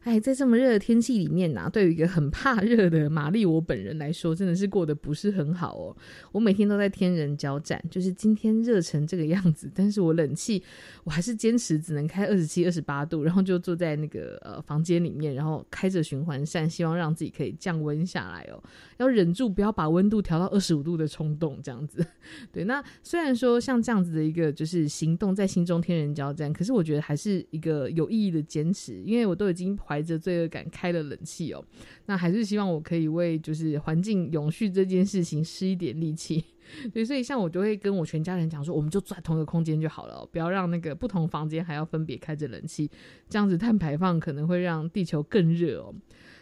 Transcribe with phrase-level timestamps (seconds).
[0.00, 5.94] 哎，在这么热的天气里面呐，对于一个很怕热的玛丽我本人来说，真的是过得不是很好哦。
[6.32, 10.62] 我每天都在天人交战，就是今天热成这个样子，但是我冷气
[11.04, 18.62] 我还是坚持只能开二十七、二十八度，然后就坐在那个呃房间里面，然后开着循环扇，希望让自己可以降温下来哦。
[18.96, 22.02] 要忍住不要把温度调到二十五度的冲动，这样子。
[22.50, 29.78] 对，那虽然说像这样子的一个就是行动在心中天人交战，可是我觉得还是一个有意义的坚持，因为我都已经。
[29.90, 31.64] 怀着罪恶感开了冷气哦，
[32.06, 36.44] 那还是希望我可以为就是环境永续这件事情施一点力气。
[36.94, 42.88] 对，所以像我就会跟我全家人讲说，我们就住在同一个空间就好了，不要让那个不同房间还要分别开着冷气，
[43.28, 45.92] 这样子碳排放可能会让地球更热哦。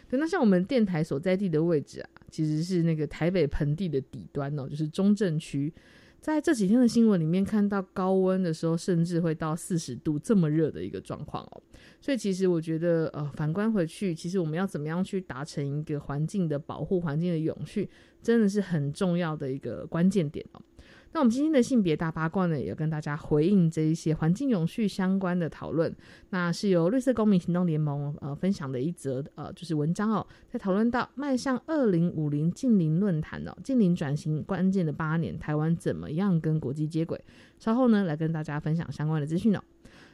[0.07, 5.73] 对，那像我们电台所在地的位置啊，其实是那个台北盆地的底端哦，就是中正区。
[6.21, 11.61] 在这几天的新闻里面看到高温的时候，甚至会到四十度这么热的一个状况哦。
[12.01, 17.89] 所以其实我觉得，呃，反观回去，其实我们要怎么样去达成一个环境的保护、环境的永续，
[18.21, 20.61] 真的是很重要的一个关键点哦。
[21.11, 25.93] 那我们今天的性别大八卦呢，也跟大家回应这一些环境永续相关的讨论。
[26.29, 37.19] 那是由绿色公民行动联盟呃分享的一则呃就是文章哦，在讨论到迈向二零五零近邻论坛哦，近邻转型关键的八年，台湾怎么样跟国际接轨？
[37.57, 39.61] 稍后呢来跟大家分享相关的资讯哦。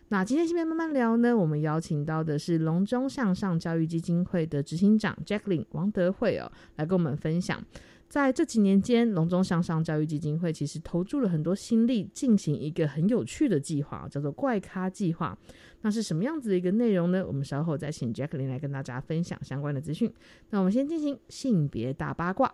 [0.09, 7.59] 那今天性别慢慢聊呢，我们邀请到的是龙中向上教育基金会的执行长 Jacqueline 王德惠哦，来跟我们分享。
[8.15, 15.37] 在这几年间，隆中向上教育基金会其实投注了很多心力，进行一个很有趣的计划，叫做“怪咖计划”。
[15.83, 17.25] 那是什么样子的一个内容呢？
[17.27, 20.09] 我们稍后再请 Jacqueline 来跟大家分享相关的资讯。
[20.49, 22.49] 那我们先进行性别大八卦。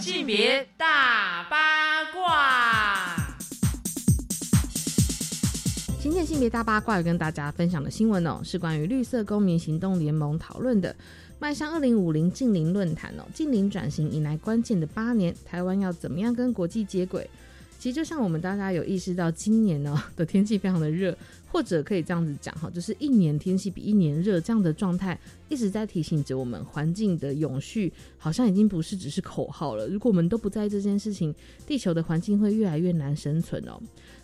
[0.00, 3.16] 性别大八卦。
[6.00, 10.94] 今天性别大八卦要跟大家分享的新闻哦，是关于绿色公民行动联盟讨论的。
[11.40, 17.28] 迈向二零五零近邻论坛哦，近邻转型迎来关键的八年，台湾要怎么样跟国际接轨？
[17.78, 21.16] 其实就像我们大家有意识到，今年呢的天气非常的热，
[21.50, 25.18] 或者可以这样子讲哈，就是一年天气比一年热这样的状态，
[25.48, 29.88] 一直在提醒着我们，环境的永续好像已经不是只是口号了。
[29.88, 31.34] 如果我们都不在意这件事情，
[31.66, 33.80] 地球的环境会越来越难生存哦。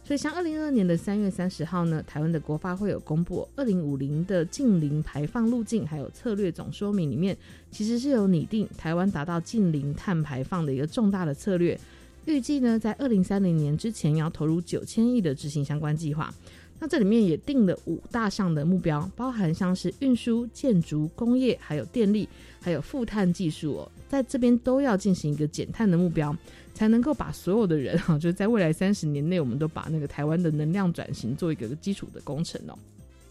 [0.07, 7.37] 所以，像二零二二年的三月三十号呢，台湾的国发会有公布二零五零的近零排放路径，还有策略总说明里面，
[7.73, 11.77] 其实是有拟定台湾达到近零碳排放的一个重大的策略。
[12.25, 16.33] 预计呢，在二零三零年之前要投入九千亿的执行相关计划。
[16.79, 22.29] 那这里面也定了五大项的目标，包含像是运输、建筑、工业，还有电力，
[22.61, 26.37] 还有负碳技术哦，在这边都要进行一个减碳的目标。
[26.77, 32.79] 才能够把所有的人哈，就是在未来三十年内，我们都把那个台湾的能量转型做一个基础的工程哦。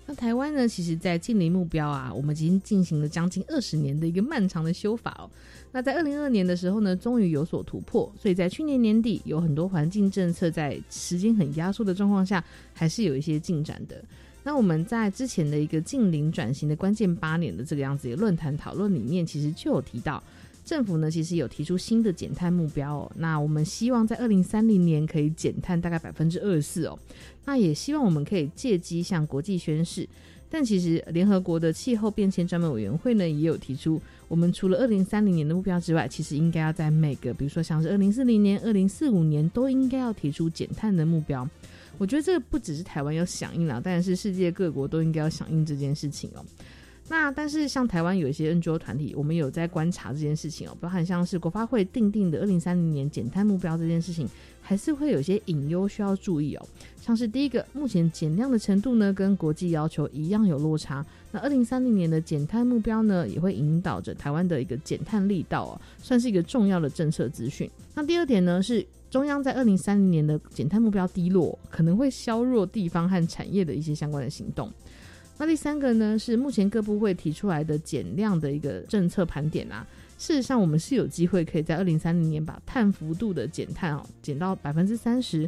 [0.07, 5.29] 那台湾呢，其实，在近邻目标啊，我们已经进行了将近二十年的一个漫长的修法哦。
[5.71, 12.43] 那在二零二二年的时候呢，终于有所突破，所以在去年年底，有很多环境政策在时间很压缩的状况下，
[12.73, 14.03] 还是有一些进展的。
[14.41, 20.23] 那我们在之前的一个近邻转型的关键八年的这个样子的论坛讨论里面，其实就有提到。
[20.65, 23.11] 政府呢，其实有提出新的减碳目标哦。
[23.15, 26.97] 那我们希望在二零三零年可以减碳大概百分之二十四哦。
[27.45, 30.09] 那也希望我们可以借机向国际宣示。
[30.49, 41.47] 但其实联合国的气候变迁专门委员会呢，也有提出，我们除了二零三零年的目标之外，其实应该要在每个，比如说像是二零四零年、二零四五年，都应该要提出减碳的目标。
[41.97, 46.45] 我觉得这不只是台湾要响应了，但是世界各国都应该要响应这件事情哦。
[47.07, 54.27] 那但是像台湾有一些 NGO 团体，我们有在观察这件事情哦，包含像是国发会定定的二零三零年减碳目标这件事情，
[54.59, 56.65] 还是会有些隐忧需要注意哦。
[56.99, 61.05] 像是第一个，目前减量的程度呢，跟国际要求一样有落差。
[61.31, 67.69] 那二零三零年的减碳目标呢，也会引导着台湾的一个减碳力道哦，算是一个重要的政策资讯。
[67.93, 74.71] 那第二点呢，是中央在二零三零年的减碳目标低落，可能会削弱地方和产业的一些相关的行动。
[75.37, 79.85] 那第三个呢，是目前各部会提出来的减量的一个政策盘点啊。
[80.17, 85.47] 事实上，我们是有机会可以在二零三零年把碳幅度的减碳哦减到百分之三十，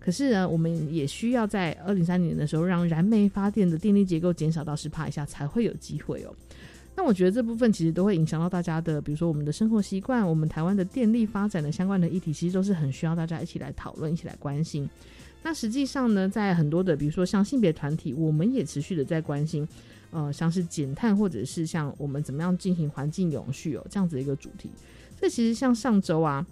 [0.00, 6.34] 可是呢，我们也需要在二零三零年的时候，让燃煤发电的电力结构减少到十帕以下，才会有机会哦。
[6.96, 14.88] 那我觉得这部分其实都会影响到大家的，比如说我们的生活习惯，我们台湾的电力发展的相关的议题，其实都是很需要大家一起来讨论、一起来关心。
[15.46, 19.64] 那实际上呢，在很多的，比如说像性别团体，我们也持续的在关心，
[20.10, 24.68] 呃，像是减碳或者是像我们怎么样进行环境永续哦这样子一个主题。
[25.20, 26.44] 这其实像上周啊。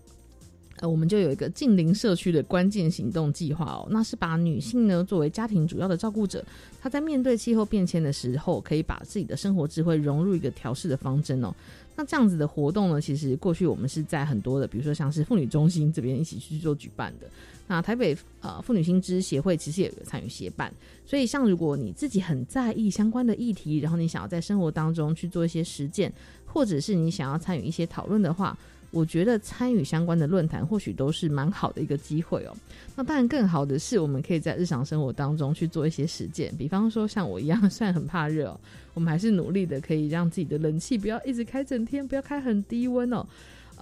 [0.81, 6.45] 呃，我们就有一个近邻社区的关键行动计划哦，那是把女性呢作为家庭主要的照顾者，
[6.81, 11.55] 她在面对气候变迁的时候，可以把自己的生活智慧融入一个调试的方针哦。
[11.97, 17.27] 那这样子的活动呢，其实过去我们是在很多的，比如说像是妇女中心这边一起去做举办的。
[17.67, 20.73] 那台北呃妇女新知协会其实也有参与协办，
[21.07, 26.13] 所以像如果你自己很在意相关的议题，然后你想要在生活当中去做一些实践，
[26.45, 28.57] 或者是你想要参与一些讨论的话。
[28.95, 32.57] 我觉得参与相关的论坛或许都是蛮好的一个机会哦。
[32.97, 38.61] 那当然，更好的是我们可以在日常生活当中去做一些实践，比方说像我一样， 虽然很怕热哦，
[38.95, 43.27] 我们还是努力的可以让自己的冷气不要一直开整天，不要开很低温哦。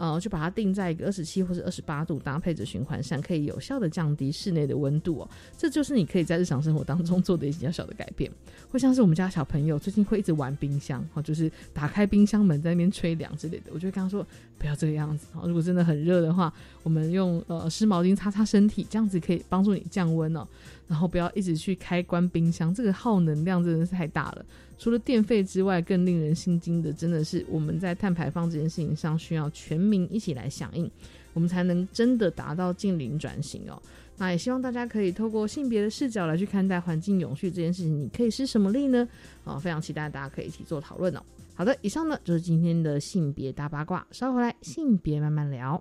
[0.03, 5.31] 呃，就把它定在一个二十七或者二十八度，搭配着循环扇，可以有效的降低室内的温度哦。
[5.57, 8.29] 这就是你可以在日常生活当中做的一些小的改变。
[8.69, 14.27] 或像是我们家小朋友最近会一直玩冰箱，哦，就是打开冰箱门在那边吹凉之类的，我就会跟他说
[14.59, 15.47] 不要这个样子哦。
[15.47, 16.53] 如果真的很热的话，
[16.83, 20.45] 我们用呃湿毛巾擦擦身体，这样子可以帮助你降温哦。
[20.89, 24.45] 然后不要一直去开关冰箱，这个耗能量真的是太大了。
[24.83, 30.91] 除了电费之外，更令人心惊的，真的是我们在碳排放这件事情上，需要全民一起来响应，
[31.35, 33.81] 我们才能真的达到近零转型哦。
[34.17, 39.09] 那也希望大家可以透过性别的视角来去看待环境永续这件事情，你可以施什么力呢？
[39.45, 41.23] 啊，非常期待大家可以一起做讨论哦。
[41.55, 45.81] 好的，以上呢就是今天的性别大八卦，稍后回来性别慢慢聊。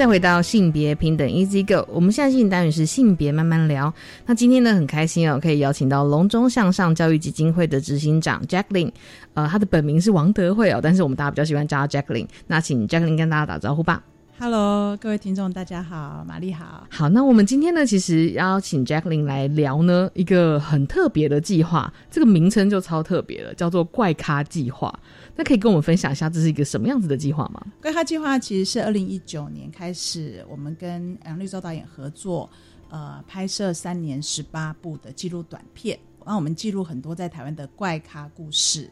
[0.00, 3.92] 再回到性别平等 Easy Go，我们现在进行单元是性别慢慢聊。
[4.24, 8.92] 那今天呢，很开心哦，可以邀请到隆中向上教育基金会的执行长 Jacqueline，
[9.34, 12.26] 呃，他的本名是王德惠哦，但是我们大家比较喜欢叫他 Jacqueline。
[12.46, 14.02] 那请 Jacqueline 跟大家打招呼吧。
[14.42, 16.86] Hello，各位听众，大家好，玛丽好。
[16.90, 24.98] 好，那我们今天呢，其实邀请 Jacqueline 来聊呢一个很特别的计划，这个名称就超特别了，叫做怪咖计划。
[25.36, 27.62] 那可以跟我们分享一下，这是一个什么样子的计划吗？
[27.82, 32.48] 怪咖计划其实是二零一九年开始，我们跟杨绿洲导演合作，
[32.88, 38.90] 呃，拍摄三年十八部的记录短片，让我们记录很多在台湾的怪咖故事。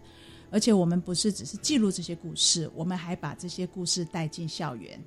[0.51, 4.99] 而且我们不是只是记录这些故事，我们还把这些故事带进校园，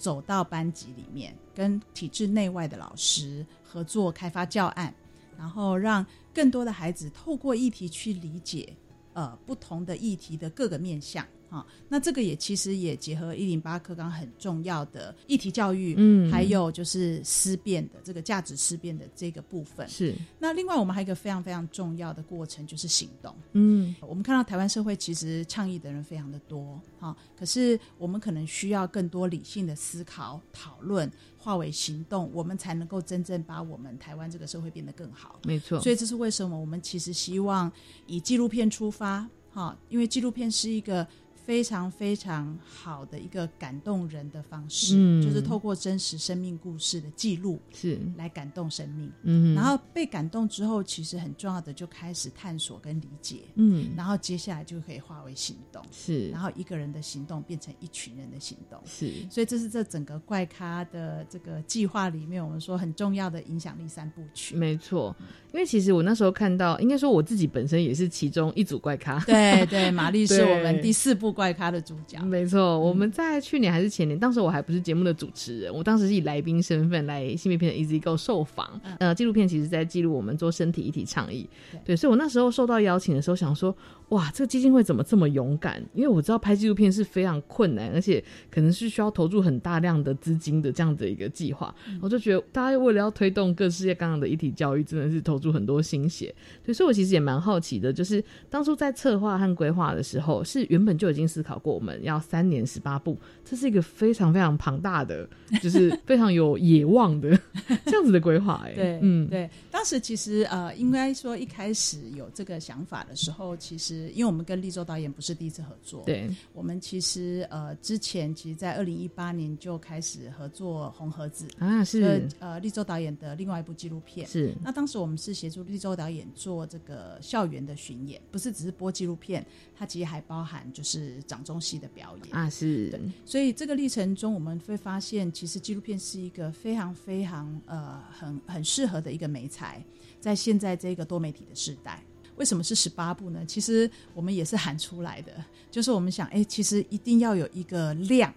[0.00, 4.94] 走到班级里面，跟体制内外的老师合作开发教案，
[5.36, 8.74] 然后让更多的孩子透过议题去理解。
[9.12, 20.14] 呃，不同的议题的各个面向，哈，那这个也其实也结合一零八课纲很重要的议题教育，嗯，还有就是思辨的这个价值思辨的这个部分是。
[20.38, 31.10] 那另外我们还有一个非常非常重要的过程就是行动，嗯，我们看到台湾社会其实倡议的人非常的多，哈，可是我们可能需要更多理性的思考讨论。
[31.42, 35.40] 化为行动，我们才能够真正把我们台湾这个社会变得更好。
[35.44, 37.72] 没错，所以这是为什么我们其实希望
[38.06, 41.06] 以纪录片出发，哈，因为纪录片是一个
[41.44, 49.10] 非常非常好的一个感动人的方式，嗯就是透过真实生命故事的记录是，来感动生命。
[49.22, 58.80] 嗯，然后被感动之后，其实很重要的就开始探索跟理解，嗯，然后接下来就可以化为行动，是然，后一个人的行动变成一群人的行动。
[58.84, 64.56] 是，所以这是这整个怪咖的这个计划里面，我们说很重要的影响力三部曲。
[64.56, 65.14] 没错。
[65.52, 69.18] 因为其实我那时候看到，应该说我自己本身也是其中一组怪咖。
[69.24, 72.22] 对对，玛丽是我们 第四部怪咖的主角。
[72.22, 78.78] 没错，我们在去年还是前年，当时我还不是节目的主持人，我当时是以来宾身份来新片片的 Easy Go 受访。
[78.84, 81.48] 嗯呃，纪录片其实在记录我们做身体一体倡议。
[81.72, 83.74] 对对，所以我那时候受到邀请的时候，想说，
[84.10, 85.82] 哇，这个基金会怎么这么勇敢？
[85.94, 91.74] 因为我知道拍纪录片是非常困难，而且可能是需要投入很大量的资金的这样的一个计划。
[92.02, 96.34] 我就觉得大家为了要推动各世界各样的一体教育，真的是投入很多心血。
[96.62, 105.28] 对，所以我其实也蛮好奇的，就是当初在策划和规划的时候，是原本就已经思考过我们要三年十八步，这是一个非常非常庞大的，
[105.62, 107.38] 就是非常有野望的
[107.86, 108.62] 这样子的规划。
[108.64, 124.26] 哎，对，嗯，对，当时其实呃，应该说一开始有这个想法的时候，其实因为我们跟立州导演不是第一次合作，，对，我们其实呃之前其实，在二零一八年就开始合作《红盒子》，啊，是呃立州导演的另外一部纪录片。
[124.26, 129.44] 是，那当时我们是协助立州导演做这个校园的巡演，不是只是播纪录片，
[129.76, 132.34] 它其实还包含就是掌中戏的表演。
[132.34, 139.82] 啊，是，所以这个历程中，我们会发现，其实纪录片是一个非常非常呃很很适合的一个媒材，
[140.20, 142.02] 在现在这个多媒体的时代。
[142.36, 143.44] 为什么是十八部呢？
[143.46, 145.32] 其实我们也是喊出来的，
[145.70, 148.32] 就是我们想，哎，其实一定要有一个量，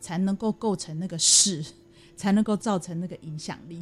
[0.00, 1.64] 才能够构成那个势，
[2.16, 3.80] 才能够造成那个影响力。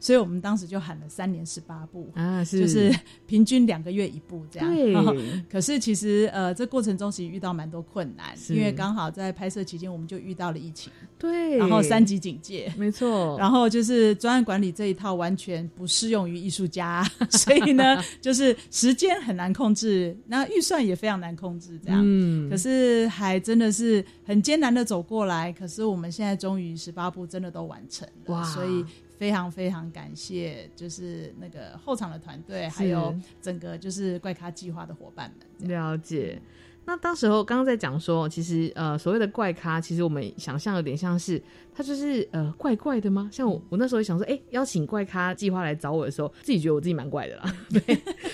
[0.00, 2.94] 所以我们当时就喊了三年十八部，啊，是，就是
[3.26, 4.74] 平均两个月一部这样。
[4.74, 4.94] 对，
[5.50, 12.72] 可是其实呃，这过程中其实遇到蛮多困难，因为刚好在拍摄期间我们就遇到了疫情，对，然后三级警戒。
[12.76, 22.00] 没错， 然后就是专案管理这一套完全不适用于艺术家， 所以呢，就是时间很难控制，那预算也非常难控制，这样。
[22.04, 22.50] 嗯。
[22.50, 28.44] 可是还真的是很艰难的走过来，可是我们现在终于十八部真的都完成了，哇。
[28.44, 28.84] 所以
[29.16, 35.68] 非常非常感谢，就是那个后场的团队，还有整个就是怪咖计划的伙伴们。
[35.68, 36.40] 了解。
[36.86, 41.42] 那当时候刚刚在讲说，其实呃所谓的怪咖，其实我们想象有点像是
[41.74, 43.28] 他就是呃怪怪的吗？
[43.32, 47.80] 像我我那时候想说，哎、邀请怪咖计划来找我的时候，自己觉得我自己蛮怪的啦， 对，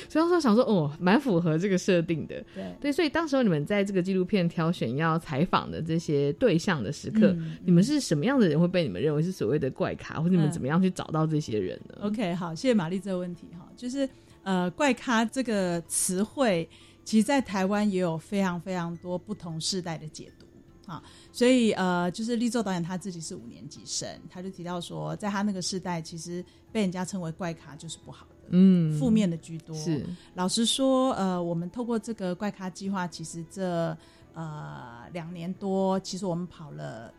[0.08, 2.64] 所以那时候想说，哦，蛮符合这个设定的，对。
[2.80, 14.08] 对，所以当时候你们在这个纪录片挑选要采访的这些对象的时刻，嗯你们是什么样的人会被你们认为是所谓的怪咖，或者你们嗯怎么样去找到这些人呢？OK，好，谢谢玛丽这个问题哈，就是
[14.42, 16.68] 呃，怪咖这个词汇，
[17.04, 20.46] 其实在台湾也有非常非常多不同世代的解读
[20.90, 21.02] 啊，
[21.32, 29.76] 所以呃，就是立作导演他自己是五年级生，他就提到说，在他那个世代，其实被人家称为怪咖就是不好的，嗯，负面的居多。
[29.76, 30.04] 是
[30.34, 33.96] 老实说，呃，我们透过这个怪咖计划，其实这
[34.34, 37.12] 呃两年多，其实我们跑了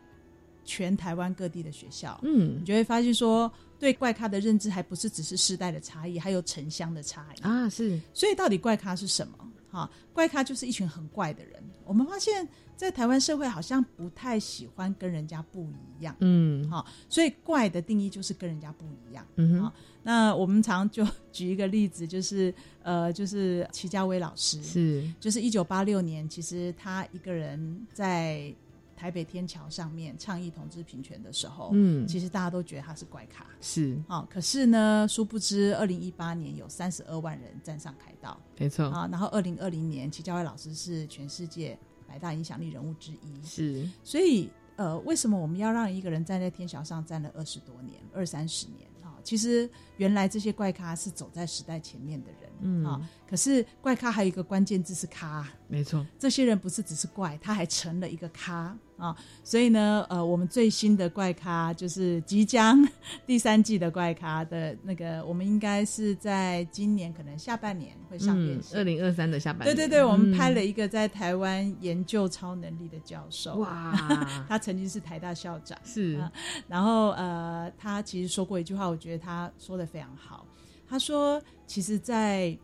[0.66, 7.42] 全台湾各地的学校，嗯你就会发现说，对怪咖的认知还不是只是世代的差异，还有城乡的差异。
[7.42, 9.34] 啊是所以到底怪咖是什么？
[9.72, 11.64] 哈，怪咖就是一群很怪的人。
[11.86, 19.26] 我们发现，在台湾社会好像不太喜欢跟人家不一样，嗯好，所以怪的定义就是跟人家不一样。
[19.36, 19.72] 嗯哼
[20.04, 28.54] 那我们常就举一个例子，就是呃，就是齐家威老师，是就是一九八六年，其实他一个人在
[29.02, 32.08] 台北天桥上面倡议同志平权的时候，嗯。
[32.08, 33.48] 其实大家都觉得他是怪咖。
[33.60, 34.00] 是。
[34.08, 38.40] 哦，可是呢，殊不知，二零一八年有三十二万人站上凯道。
[38.60, 38.86] 没错。
[38.86, 41.76] 啊，然后二零二零年，齐家威老师是全世界
[42.08, 43.90] 百大影响力人物之一，是。
[44.04, 48.88] 所以呃，为什么我们要让一个人站在天桥上站了二十多年、二三十年？
[49.02, 49.18] 啊？
[49.24, 49.68] 其实
[50.02, 52.84] 原来这些怪咖是走在时代前面的人，嗯。
[52.84, 56.04] 啊，可是怪咖还有一个关键字是咖，没错。
[56.18, 58.76] 这些人不是只是怪，他还成了一个咖。
[58.98, 59.18] 啊！
[59.44, 62.88] 所以呢，呃，我们最新的怪咖就是即将
[63.26, 68.78] 第三季的怪咖的那个，我们应该是在今年可能下半年会上电嗯，视。
[68.78, 73.92] 二零二三的下半年，对对对，我们嗯拍了一个在台湾研究超能力的教授， 哇，
[74.48, 76.20] 他曾经是台大校长，是。
[76.20, 76.32] 啊
[76.68, 80.48] 然后呃，他其实说过一句话，我觉得他说的非常好。
[80.88, 82.58] 他说，其实，在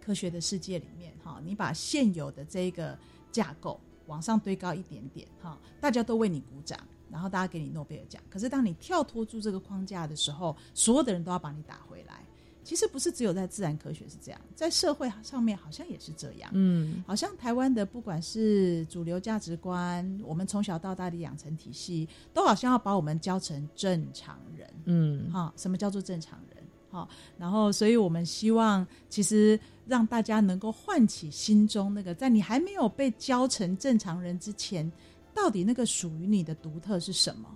[0.00, 2.98] 科学的世界里面，哈，你把现有的这个
[3.30, 6.78] 架构往上堆高一点点，哈，大家都为你鼓掌，
[7.10, 8.22] 然后大家给你诺贝尔奖。
[8.30, 12.23] 可是当你跳脱出这个框架的时候，所有的人都要把你打回来。
[12.64, 16.50] 其实不是只有在自然科学是这样，在社会上面好像也是这样。
[16.54, 24.68] 嗯，好像台湾的不管是主流价值观，我们从小到大的养成体系，都好像要把我们教成正常人。
[24.86, 26.64] 嗯，哈，什么叫做正常人？
[26.90, 34.90] 哈，然后，所以我们希望，其实让大家能够唤起心中那个，在你还没有被教成正常人之前，
[35.34, 37.48] 到底那个属于你的独特是什么？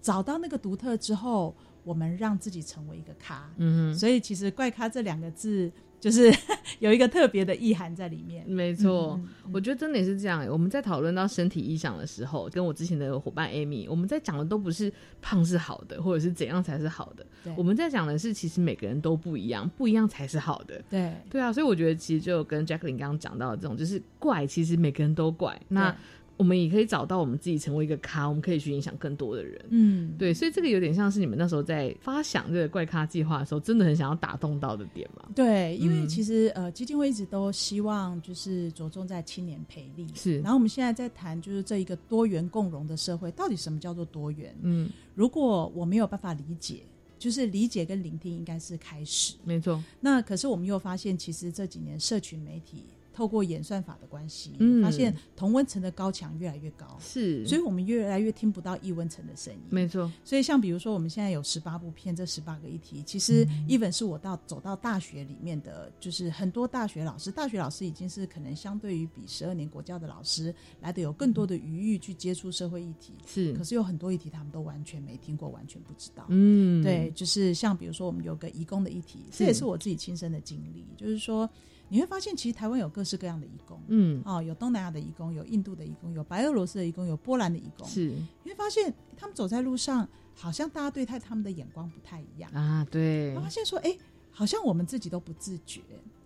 [0.00, 1.52] 找到那个独特之后，
[1.88, 3.50] 我们让自己成为一个咖。
[3.56, 6.30] 嗯所以，其实“怪咖”这两个字，就是
[6.80, 8.52] 有一个特别的意涵在里面哼，。
[8.52, 9.18] 没错。
[9.18, 10.50] 嗯嗯我觉得真的也是这样欸。
[10.50, 14.92] 我们在讨论到身体意向的时候，跟我之前的伙伴 Amy，我们在讲的都不是
[15.22, 17.26] 胖是好的，或者是怎样才是好的。
[17.56, 20.84] 我们在讲的是，其实每个人都不一样，不一样才是好的。
[20.90, 25.58] 对对啊，所以我觉得其实就跟 Jacqueline 刚刚讲到的这种，就是怪，其实每个人都怪。
[25.68, 25.96] 那对
[26.38, 29.62] 我们也可以找到我们自己成为一个咖，我们可以去影响更多的人。
[29.68, 35.28] 嗯，对，所以这个有点像是你们那时候在发想这个怪咖计划的时候，真的很想要打动到的点嘛？
[35.34, 40.06] 对，因为嗯其实、呃，基金会一直都希望就是着重在青年培力。
[40.14, 44.54] 是然后我们现在在谈就是这一个多元共融的社会，到底什么叫做多元？
[44.62, 46.82] 嗯，如果我没有办法理解，
[47.18, 49.34] 就是理解跟聆听应该是开始。
[49.42, 52.84] 没错，那可是我们又发现，其实这几年社群媒体
[53.18, 54.80] 透过演算法的关系，嗯。
[54.80, 59.58] 发现同温层的高墙越来越高，是，所以我们越来越听不到异温层的声音。
[59.70, 63.66] 没错，所以，像比如说，我们现在有十八部片，这十八个议题，其实嗯。
[63.66, 73.52] even 是我到走到大学里面的，就是很多大学老师，大学老师已经是可能相对于比十二年国教的老师来的有更多的余裕去接触社会议题，是。
[73.54, 76.24] 可，是有很多议题他们都完全没听过，完全不知道。
[76.28, 81.48] 嗯，对，就是像比如说我们有个移工的议题，这也是我自己亲身的经历，就是说
[81.88, 83.80] 你会发现，其实台湾有各式各样的义工。
[83.88, 87.86] 嗯，哦，有东南亚的义工，有印度的义工，有白俄罗斯的义工，有波兰的义工。
[87.88, 88.14] 是
[88.44, 92.50] 你会发现，他们走在路上，好像大家对待他们的眼光不太一样。
[92.52, 93.96] 啊，对我，发现说，哎、
[94.30, 95.80] 好像我们自己都不自觉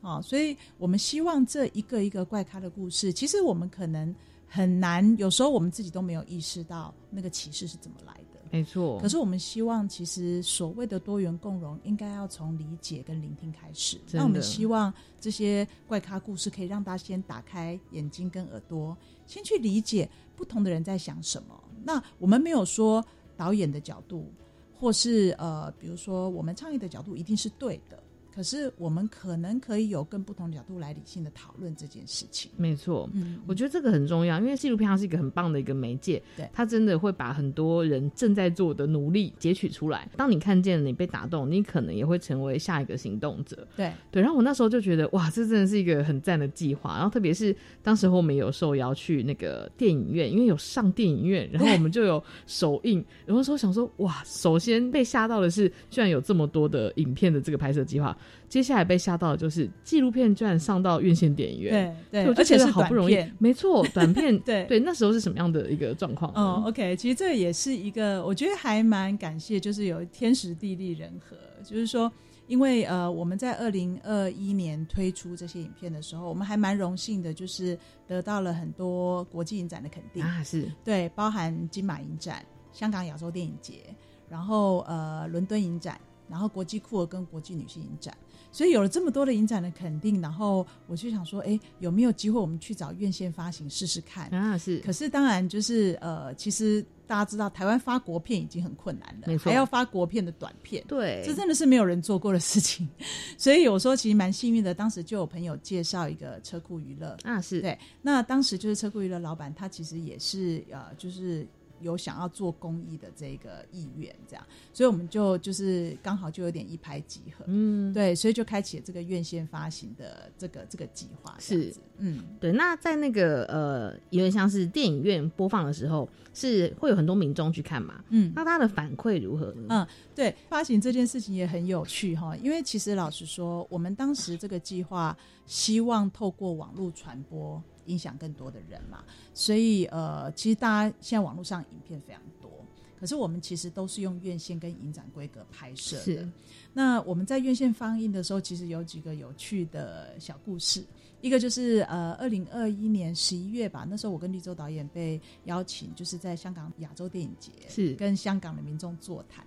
[0.05, 4.13] 哦、所以我们希望这一个一个怪咖的故事，其实我们可能
[4.49, 8.32] 很难，有时候我们自己都没有意识到那个歧视是怎么来的。
[8.53, 13.99] 没错，可是我们希望，其实所谓的多元共融，应该要从理解跟聆听开始。
[14.11, 18.95] 那我们希望这些怪咖故事，可以让大家先打开眼睛跟耳朵，
[19.27, 20.07] 先去理解
[20.37, 21.59] 不同的人在想什么。
[21.83, 23.03] 那我们没有说
[23.39, 24.31] 导演的角度，
[24.79, 28.02] 或是呃，比如说我们倡议的角度一定是对的。
[28.35, 32.51] 可是我们可能可以有更不同角度来理性的讨论这件事情。
[32.57, 33.09] 没错。
[33.13, 40.09] 嗯，我觉得这个很重要，因为纪录片它是一个很棒的一个媒介，对它真的会把很多人正在做的努力截取出来。
[40.17, 43.67] 当你看见了，你被打动，你可能也会成为下一个行动者。
[43.77, 46.95] 对对，然后我那时候就觉得，哇，这真的是一个很赞的计划。
[46.95, 53.05] 然后特别是当时候我们有受邀去那个电影院，因为有上电影院，然后我们就有首映。
[53.27, 58.17] 然后说想说，哇，首先被吓到的是，居然有这么多的影片的这个拍摄计划。
[58.49, 61.97] 接下来被吓到的就是纪录片居然上到院线电影院。
[62.11, 63.17] 对对，而且是得好不容易。
[63.39, 64.65] 没错， 短片对。
[64.65, 66.33] 对，那时候是什么样的一个状况？
[66.35, 66.41] 呢？
[66.41, 72.11] 哦，OK，其实这也是一个，我觉得还蛮感谢，就是有天时地利人和，就是说，
[72.47, 80.71] 因为呃，我们在二零二一年推出这些影片的时候，我们还蛮荣幸的，就是得到了很多国际影展的肯定，啊，是。
[80.85, 83.85] 对，包含金马影展、香港亚洲电影节，
[84.29, 85.99] 然后呃伦敦影展，
[86.33, 88.17] 然后国际酷儿跟国际女性影展，
[88.51, 94.31] 所以有了这么多的影展的肯定，然后我就想说，哎，有没有机会我们去找院线发行试试看？
[94.31, 100.83] 啊，是可是当然就是呃，其实大家知道，台湾发国片已经很困难了，还要发国片的短片。
[100.89, 102.89] 对，这真的是没有人做过的事情，
[103.37, 104.73] 所以有时候其实蛮幸运的。
[104.73, 111.47] 当时就有朋友介绍一个车库娱乐，啊是对，那当时就是车库娱乐老板，他其实也是呃，就是
[111.83, 122.53] 有想要做公益的这个意愿，这样，所以我们就就是刚好就有点一拍即合，嗯，对，所以就开启了这个院线发行的这个这个计划，是，嗯，对。
[122.53, 128.03] 那在那个呃，有点像是电影院播放的时候，是会有很多民众去看嘛？
[128.11, 129.67] 嗯那他的反馈如何呢？
[129.69, 135.17] 嗯，对，发行这件事情也很有趣哈，因为其实老实说，我们当时这个计划
[135.47, 142.51] 希望透过网络传播，影响更多的人嘛，所以呃，其实大家现在网络上影片非常多，
[142.99, 146.29] 可是我们其实都是用院线跟影展规格拍摄的是。
[146.73, 150.85] 那我们在院线放映的时候，其实有几个有趣的小故事。
[151.21, 159.47] 一个就是呃，二零二一年十一月吧，那时候我跟绿洲导演被邀请，就是在香港亚洲电影节是跟香港的民众座谈。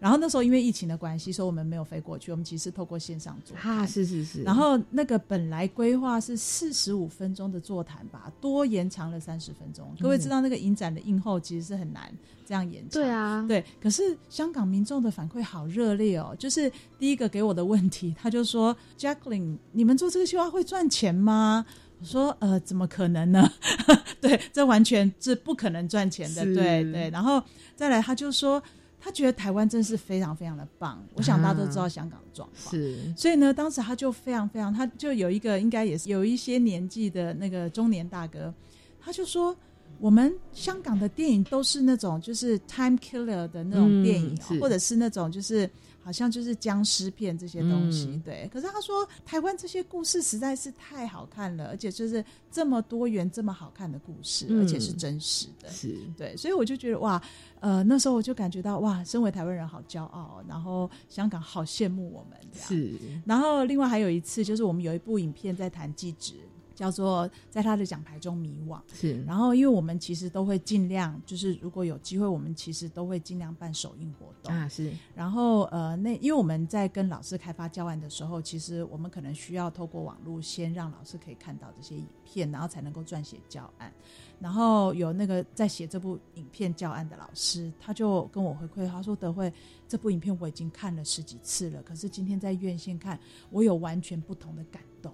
[0.00, 3.76] 然后那时候因为疫情的关系，所以我们没有飞过去，我们其实是透过线上座谈。
[3.76, 4.42] 哈，是是是。
[4.42, 9.94] 然后那个本来规划是四十五分钟的座谈吧，多延长了三十分钟。
[10.00, 12.10] 各位知道那个影展的映后其实是很难
[12.46, 13.02] 这样延长。
[13.02, 13.62] 对啊，对。
[13.78, 21.66] 可是香港民众的反馈好热烈哦，就是第一个给我的问题，他就说：“Jacqueline，你们做这个计划会赚钱吗？”
[22.00, 23.46] 我说：“呃，怎么可能呢？
[24.18, 26.42] 对，这完全是不可能赚钱的。
[26.42, 27.10] 对对。
[27.10, 27.42] 然后
[27.76, 28.62] 再来，他就说。”
[29.00, 38.52] 他觉得台湾真是非常非常的棒，我想大家都知道香港的状况，是，所以呢，当时他就非常非常，他就有一个应该也是有一些年纪的那个中年大哥，
[39.00, 39.56] 他就说，
[39.98, 45.68] 我们香港的电影都是那种就是 time killer 的那种电影，或者是那种就是。
[46.02, 48.48] 好像就是僵尸片这些东西，对。
[48.52, 56.36] 可是他说，台湾这些故事实在是太好看了，而且就是这么多元、这么好看的故事，而且是真实的，是对。
[56.36, 57.22] 所以我就觉得哇，
[57.60, 62.94] 呃，那时候我就感觉到哇，身为台湾人好骄傲，然后香港好羡慕我们，是。
[63.24, 66.34] 然后另外还有一次，就是我们有一部影片在谈记者。
[66.80, 74.90] 叫做在他的奖牌中迷惘是，然后因为我们其实都会尽量，就是如果有机会，我们其实都会尽量办首映活动啊是。
[75.14, 83.92] 然后呃，那因为我们在跟老师开发教案的时候，其实我们可能需要透过网络先让老师可以看到这些影片，然后才能够撰写教案。
[84.38, 89.52] 然后有那个在写这部影片教案的老师，他就跟我回馈，他说：“德惠，
[89.86, 95.12] 这部影片我已经看了十几次了，可是今天在院线看，我有完全不同的感动。”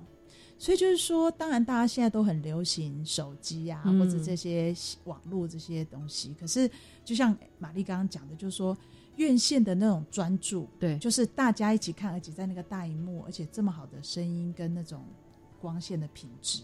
[0.58, 6.34] 所以就是说，当然大家现在都很流行手机啊，或者这些网络这些东西。
[6.40, 6.70] 可是，
[7.04, 8.76] 就像玛丽刚刚讲的，就是说
[9.16, 15.04] 院线的那种专注，对，就是大家一起看，而且在那个大荧幕，而且这么好的声音跟那种
[15.60, 16.62] 光线的品质，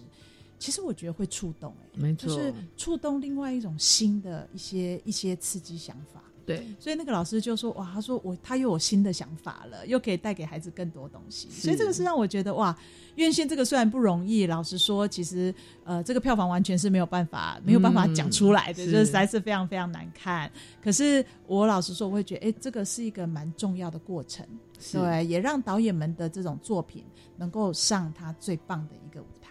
[0.58, 6.22] 其实我觉得会触动，哎，没错，就是触动另外一种新的一些一些刺激想法。
[6.44, 12.76] 对，所以那个老师就说：“哇，他说我他又有新的想法了，又可以带给孩子更多东西。”所以这个是让我觉得哇，
[13.14, 20.50] 院线这个虽然不容易，老实说，其实呃，这个票房完全是没有办法没有办法讲出来的，就是实在是非常非常难看。
[20.82, 24.46] 可是我老实说，我会觉得，哎，这个是一个蛮重要的过程，
[24.92, 27.04] 对，也让导演们的这种作品
[27.36, 29.41] 能够上他最棒的一个舞台。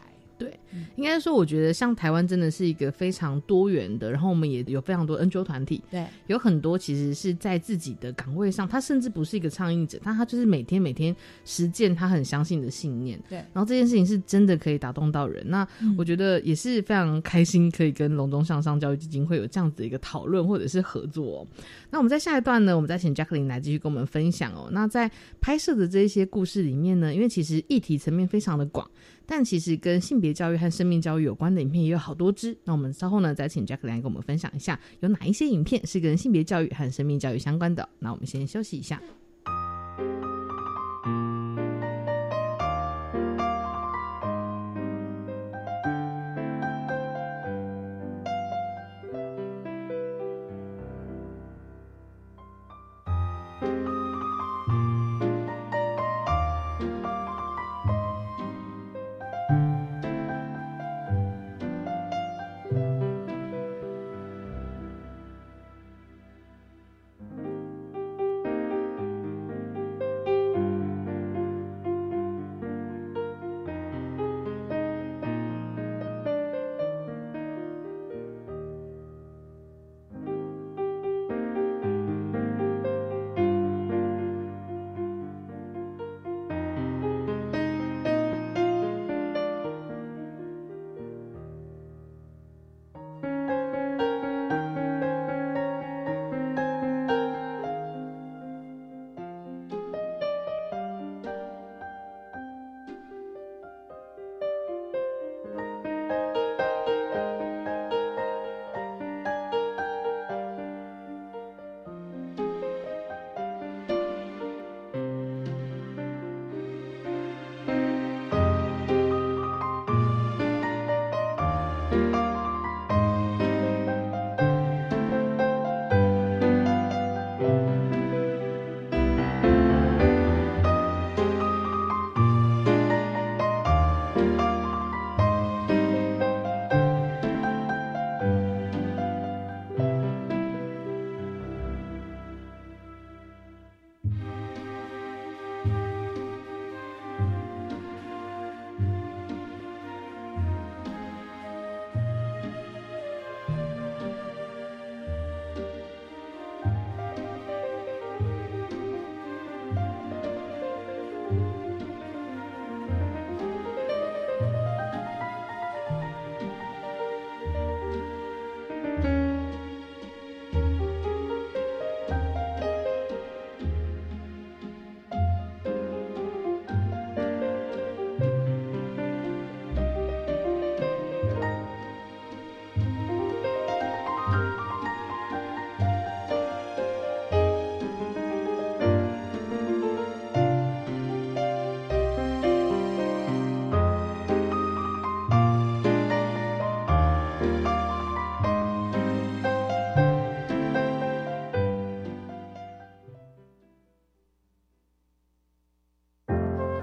[0.42, 0.60] 对，
[0.96, 15.44] 应该说，我觉得像台湾真的是一个非常多元的，然后我们也有非常多 NGO 团体，对，有很多其实是在自己的岗位上，他甚至不是一个倡议者，但他就是每天每天实践他很相信的信念，对，然后这件事情是真的可以打动到人。
[15.48, 21.46] 那我觉得也是非常开心，可以跟隆中向上教育基金会有这样子的一个讨论或者是合作。
[21.90, 24.70] 那我们在下一段呢，我们再请 Jacqueline 来继续跟我们分享哦。
[24.72, 28.90] 那在拍摄的这一些故事里面呢，因为其实议题层面非常的广。
[29.26, 37.88] 但其实跟性别教育和生命教育有关的影片也有好多支，那我们稍后呢再请 Jack 来跟我们分享一下，有哪一些影片是跟性别教育和生命教育相关的。
[38.00, 39.02] 那我们先休息一下。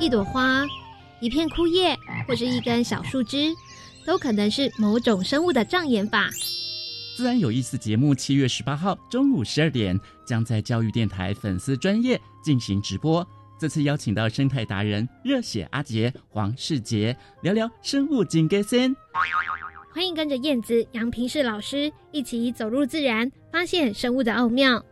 [0.08, 0.66] 一朵花、
[1.20, 1.94] 一片枯叶
[2.26, 3.54] 或是一根小树枝，
[4.06, 6.30] 都可能是某种生物的障眼法。
[7.14, 13.22] 自然有意思节目七月十八号中午十二点将在教育电台粉丝专业进行直播。
[13.60, 18.96] 这次邀请到生态达人热血阿杰黄世杰聊聊生物金格森。
[19.92, 24.82] 欢迎跟着燕子杨平世老师一起走入自然，发现生物的奥妙。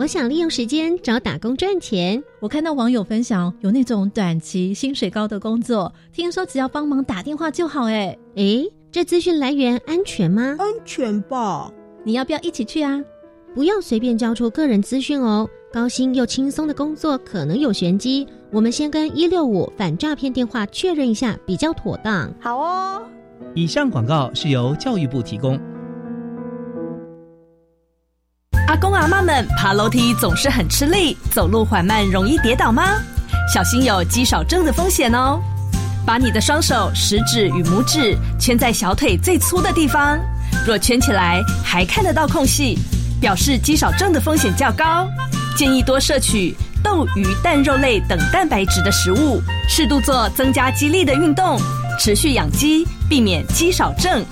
[0.00, 2.24] 我想利用时间找打工赚钱。
[2.40, 7.84] 我看到网友分享有那种短期薪水高的工作，听说只要帮忙打电话就好。
[7.84, 10.56] 哎诶，这资讯来源安全吗？
[10.58, 11.70] 安全吧。
[12.02, 12.98] 你要不要一起去啊？
[13.54, 15.46] 不要随便交出个人资讯哦。
[15.70, 22.32] 高薪又轻松的工作可能有玄机，我们先跟一六五反诈骗电话确认一下，比较妥当。
[22.40, 23.02] 好哦。
[23.54, 25.60] 以上广告是由教育部提供。
[28.70, 32.84] 阿公阿妈们爬楼梯总是很吃力，走路缓慢，容易跌倒吗？
[33.52, 35.40] 小心有肌少症的风险哦。
[36.06, 40.20] 把你的双手食指与拇指圈在小腿最粗的地方，
[40.64, 42.78] 若圈起来还看得到空隙，
[43.20, 45.04] 表示肌少症的风险较高。
[45.56, 51.60] 建议多摄取豆、鱼、蛋、肉类等蛋白质的食物，适度做增加肌力的运动，
[51.98, 54.24] 持续养肌，避免肌少症。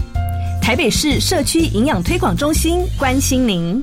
[0.62, 3.82] 台北市社区营养推广中心关心您。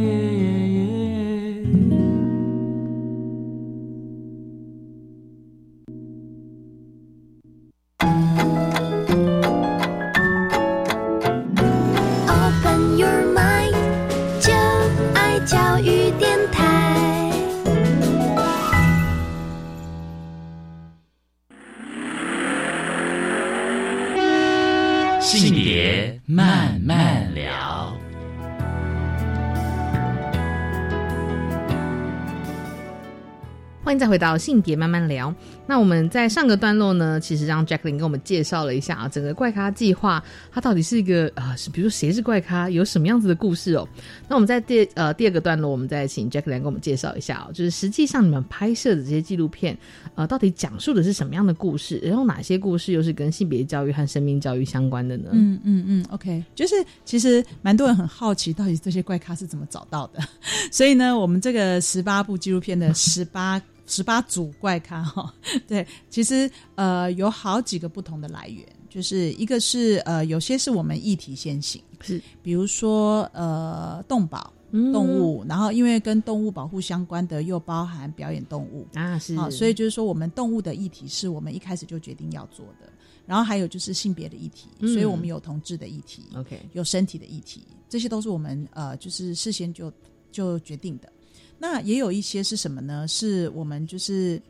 [33.91, 35.35] 欢迎再回到性别慢慢聊。
[35.71, 43.87] 那我们在上个段落呢，其实让 Jacqueline 跟我们介绍了一下啊，整个怪咖计划它到底是一个啊，是比如说谁是怪咖，有什么样子的故事哦。
[44.27, 49.77] 那我们在第呃第二个段落，我们再请 Jacqueline 跟我们介绍一下哦，就是实际上你们拍摄的这些纪录片，
[50.15, 55.29] 呃，到底讲述的是什么样的故事，然后哪些故事又是跟性别教育和生命教育相关的呢？
[55.31, 60.19] 嗯嗯嗯，OK，就是其实蛮多人很好奇，到底这些怪咖是怎么找到的，
[60.69, 63.61] 所以呢，我们这个十八部纪录片的十八。
[63.87, 65.33] 十八组怪咖哈，
[65.67, 72.21] 对，其实呃有好几个不同的来源，就是一个是呃有些是我们议题先行，是。
[72.41, 78.87] 比如说呃动保动物，然后因为跟动物保护相关的又包含表演动物。
[78.93, 82.89] 啊，是，所以就是说我们动物的议题是我们一开始就决定要做的，
[83.25, 89.91] 然后还有就是性别的议题，所以我们有同志的议题，OK，有身体的议题，这些都是我们呃就是事先就
[90.31, 91.11] 就决定的。
[91.59, 93.05] 那也有一些是什么呢？
[93.07, 94.41] 是我们就是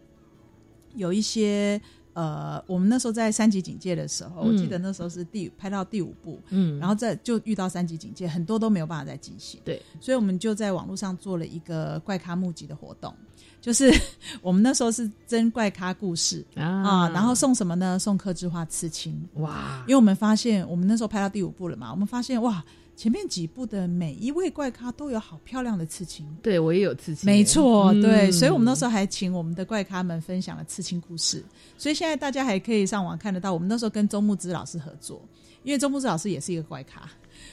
[0.96, 1.80] 有一些
[2.14, 13.14] 呃，我们那时候在三级警戒的时候，我记得那时候是第拍到第五部，嗯，然后再就遇到三级警戒，很多都没有办法再进行，对，所以我们就在网络上做了一个怪咖募集的活动，
[13.62, 13.90] 就是
[14.42, 17.98] 我们那时候是真怪咖故事啊，然后送什么呢？
[17.98, 19.82] 送客制化刺青，哇！
[19.88, 22.62] 因为我们发现我们那时候拍到第五部了嘛，我们发现哇。
[23.02, 31.44] 前面几部的每一位怪咖都有好漂亮的刺青，对我也有刺青，没错，对，所以我们那时候还请我们的怪咖们分享了刺青故事，
[31.80, 33.52] 所以现在大家还可以上网看得到。
[33.52, 35.20] 我们那时候跟周木之老师合作，
[35.64, 37.10] 因为周木之老师也是一个怪咖。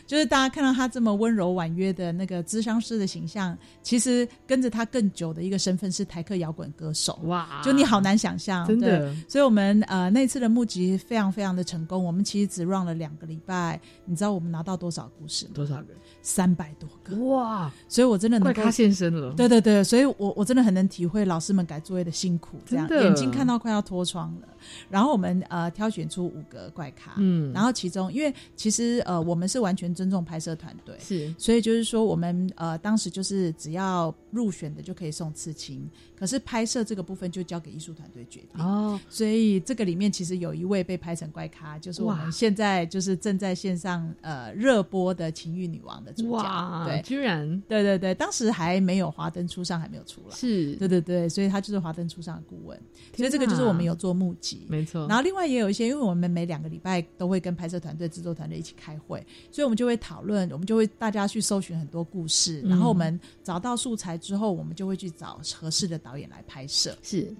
[0.09, 7.21] 就是大家看到他这么温柔婉约的那个咨商师的形象，其实跟着他更久的一个身份是台客摇滚歌手。
[7.25, 7.61] 哇！
[7.63, 9.15] 就你好难想象，真的。
[9.29, 12.03] 所以我们呃那次的募集非常非常的成功。
[12.03, 15.51] 我们其实只 run 了两个礼拜，你知道我们拿到多少故事吗？
[15.55, 15.89] 多少个？
[16.23, 17.15] 三百多个。
[17.27, 17.71] 哇！
[17.87, 19.35] 所以我真的能怪咖现身了。
[19.35, 24.49] 对对对，所以我我真的很能体会老师们改作业的辛苦，这样眼睛看到快要脱窗了。
[24.89, 38.65] 然后我们呃挑选出五个怪咖，嗯，然后其中因为其实呃我们是完全尊重拍摄团队，是，所以就是说我们呃当时就是只要入选的就可以送刺青，可是拍摄这个部分就交给艺术团队决定。
[38.65, 38.99] 哦。
[39.09, 52.79] 所以这个里面其实有一位被拍成怪咖，就是我们现在就是正在线上呃热播的《情欲女王》的主角，对，居然，对对对，当时还没有华灯初上，还没有出来，是对对对，所以他就是华灯初上的顾问，
[53.17, 54.58] 所以这个就是我们有做募集。
[54.59, 54.67] 期。
[54.69, 55.07] 没错。
[55.09, 66.97] 然后另外也有一些，因为我们每两个礼拜都会跟拍摄团队、制作团队一起开会，所以我们就会讨论，我们就会大家去搜寻很多故事，然后我们找到素材之后，我们就会去找合适的导演来拍摄。
[67.03, 67.35] 是，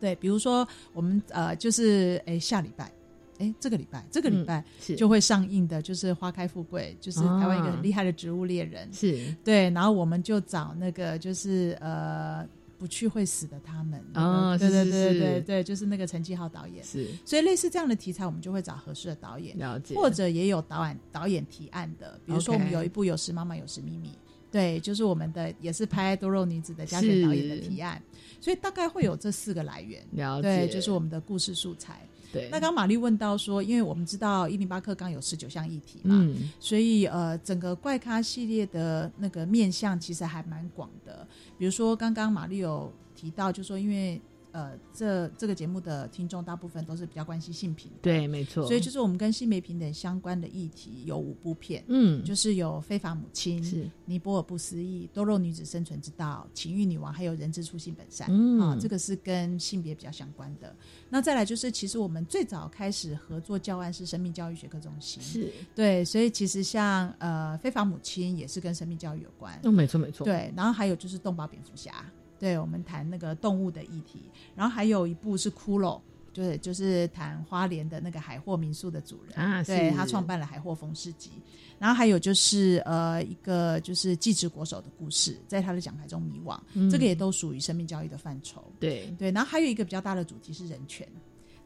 [0.00, 2.90] 对，比如说我们呃，就是哎下礼拜。
[3.38, 4.64] 哎，这个礼拜，这个礼拜
[4.96, 8.88] 就会上映的，就是《花开富贵》，就是台湾一个很厉害的植物猎人。
[8.92, 12.46] 是对，然后我们就找那个，就是呃，
[12.84, 13.98] 不去会死的他们。
[14.12, 16.84] 哦，对对对对对对，就是那个陈继浩导演。
[16.84, 17.08] 是。
[17.24, 24.08] 所以类似这样的题材，我们就会找合适的导演，了解，或者也有导演导演提案的，比如说我们有一部《有时妈妈有时秘密》，
[24.52, 28.02] 对，就是我们的也是拍多肉女子的嘉轩导演的提案，
[28.38, 30.06] 所以大概会有这四个来源。
[30.10, 32.06] 了解，对，就是我们的故事素材。
[32.34, 32.48] 对。
[32.50, 41.26] 那刚刚玛丽问到说，因为我们知道一零八课刚有十九项议题嘛，嗯，所以呃，整个怪咖系列的那个面向其实还蛮广的。
[41.56, 44.20] 比如说，刚刚玛丽有提到，就说因为
[44.54, 48.64] 呃，这这个节目的听众大部分都是比较关心性平的，对，没错。
[48.68, 58.28] 所以就是我们跟性别平等相关的议题有五部片，嗯，就是有非法母亲、是尼泊尔不思议、多肉女子生存之道、情欲女王，还有人之初性本善。
[58.30, 60.72] 嗯啊，这个是跟性别比较相关的。
[61.10, 69.58] 那再来就是，其实我们最早开始合作教案是生命教育学科中心，是，对，所以其实像呃非法母亲也是跟生命教育有关。
[69.64, 72.04] 哦，没错没错，，对，然后还有就是动保蝙蝠侠，
[72.44, 74.20] 对我们谈那个动物的议题，
[74.54, 75.98] 然后还有一部是骷髅。
[76.34, 81.30] 对，就是谈花莲的那个海货民宿的主人啊对他创办了海货风市集，
[81.78, 88.64] 然后还有就是呃一个就是继职国手的故事，在他的讲台中迷惘，嗯这个也都属于生命教育的范畴。
[88.80, 91.08] 对，对，然后还有一个比较大的主题是人权，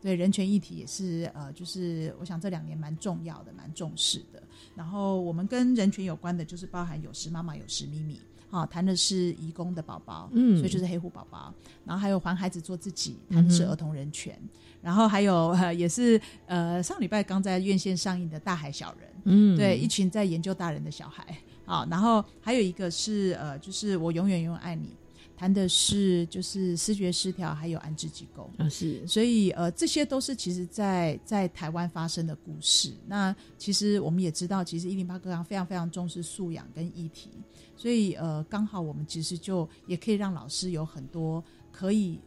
[0.03, 4.43] 对人权议题也是呃，就是我想这两年蛮重要的，蛮重视的。
[4.77, 11.53] 然后我们跟人权有关的，就是包含有时妈妈有时咪咪，好、谈的是移工的宝宝，嗯所以就是黑户宝宝。
[11.85, 14.39] 然后还有还孩子做自己，谈的是儿童人权。
[14.81, 21.37] 然后还有呃，也是呃，上礼拜刚在院线上映的《大海小人》，嗯，对，一群在研究大人的小孩。
[21.65, 24.97] 好，然后还有一个是呃，就是我永远永远爱你，
[25.37, 28.49] 谈的是就是视觉失调还有安置机构。
[28.57, 32.93] 啊是，所以呃，这些都是其实在在台湾发生的故事。
[33.07, 37.31] 那其实我们也知道，其实一零八课纲非常非常重视素养跟议题，
[37.79, 42.19] 所以呃，刚好我们其实就也可以让老师有很多可以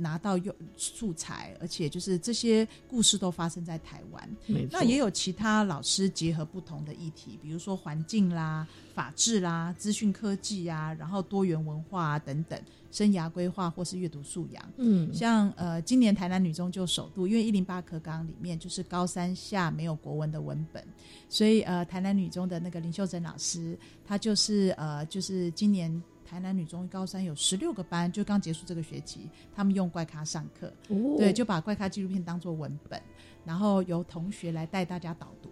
[0.00, 4.36] 拿到用素材，而且就是这些故事都发生在台湾。
[4.70, 12.60] 那也有其他老师结合不同的议题，比如说环境啦、法治啦、资讯科技啊，然后多元文化啊等等，
[12.90, 14.72] 生涯规划或是阅读素养。
[14.78, 20.82] 嗯，像呃，今年台南女中就首度，因为一零八课纲里面就是高三下没有国文的文本，
[21.28, 33.02] 所以呃，台南女中的那个林秀珍老师，她就是呃，就是今年台南女中高三有十六个班，就刚结束这个学期，他们用怪咖上课，哦对，就把怪咖纪录片当做文本，
[33.44, 35.50] 然后由同学来带大家导读。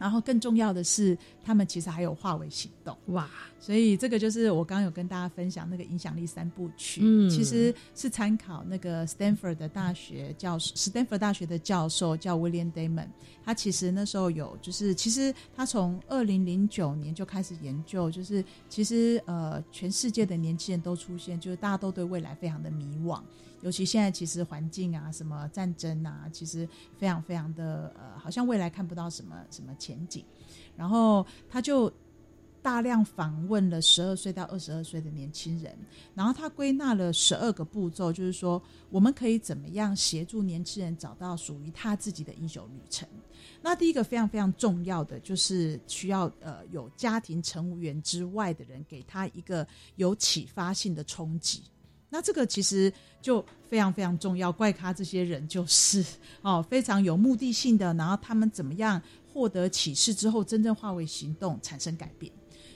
[0.00, 2.96] 然后更重要的是，他们其实还有化为行动。
[3.08, 3.28] 哇，
[3.60, 13.08] 所以这个就是我刚刚有跟大家分享那个影响力三部曲，嗯其实是参考那个 Stanford 的大学教授，Stanford 大学的教授叫 William Damon，
[13.44, 23.20] 他其实那时候有就是其实他从二零零九年就开始研究，就是其实呃全世界的年轻人都出现，就是大家都对未来非常的迷惘。
[23.62, 26.68] 尤其现在，其实环境啊，什么战争啊，其实
[26.98, 30.24] 非常非常的呃，好像未来看不到什么什么前景。
[30.76, 31.92] 然后他就
[32.62, 35.76] 大量访问了十二岁到二十二岁的年轻人，
[36.14, 43.06] 然后他归纳了十二个步骤，就是说我们可以怎么样协助年轻人找到属于他自己的英雄旅程。
[43.62, 51.62] 那第一个非常非常重要的就是需要呃有家庭乘务员之外的人给他一个有启发性的冲击。
[52.10, 52.92] 那这个其实
[53.22, 54.52] 就非常非常重要。
[54.52, 56.04] 怪咖这些人就是
[56.42, 59.00] 哦，非常有目的性的，然后他们怎么样
[59.32, 62.30] 获得启示之后，真正化为行动，产生改变。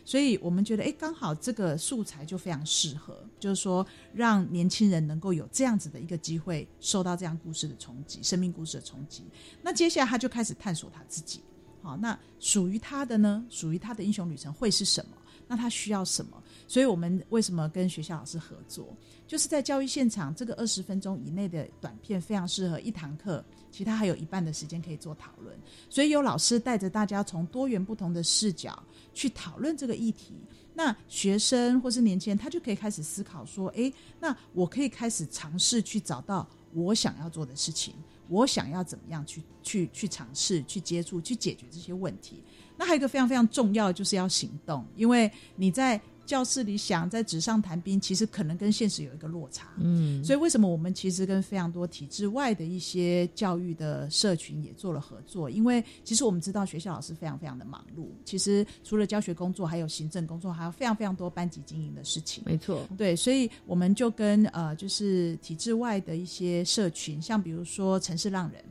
[0.07, 9.25] 所以我们觉得，哎，刚好这个素材就非常适合，就是说让年轻人能够有这样子的一个机会，受到这样故事的冲击，生命故事的冲击。
[9.63, 11.41] 那接下来他就开始探索他自己。
[11.83, 13.45] 好，那属于他的呢？
[13.49, 15.17] 属于他的英雄旅程会是什么？
[15.47, 16.43] 那他需要什么？
[16.67, 18.97] 所以我们为什么跟学校老师合作？
[19.27, 25.57] 就是在教育现场，这个二十分钟以内的短片非常适合一堂课，其他还有一半的时间可以做讨论。
[25.89, 28.83] 所以有老师带着大家从多元不同的视角
[29.15, 30.35] 去讨论这个议题。
[30.75, 37.95] 那学生或是年轻人，他就可以开始思考说：，诶，那我可以开始尝试去找到我想要做的事情，
[38.29, 42.43] 我想要怎么样去去去尝试、去接触、去解决这些问题。
[42.77, 49.69] 那还有一个非常非常重要，就是要行动，因为你在教室里想，在纸上谈兵，其实可能跟现实有一个落差。
[49.77, 55.51] 嗯，所以为什么我们其实跟非常多体制外的一些教育的社群也做了合作？
[55.51, 62.43] 因为其实我们知道学校老师非常非常的忙碌，其实除了教学工作，还有行政工作，还有非常非常多班级经营的事情。
[62.47, 68.65] 没错，对，所以我们就跟呃，就是体制外的一些社群，像比如说城市浪人，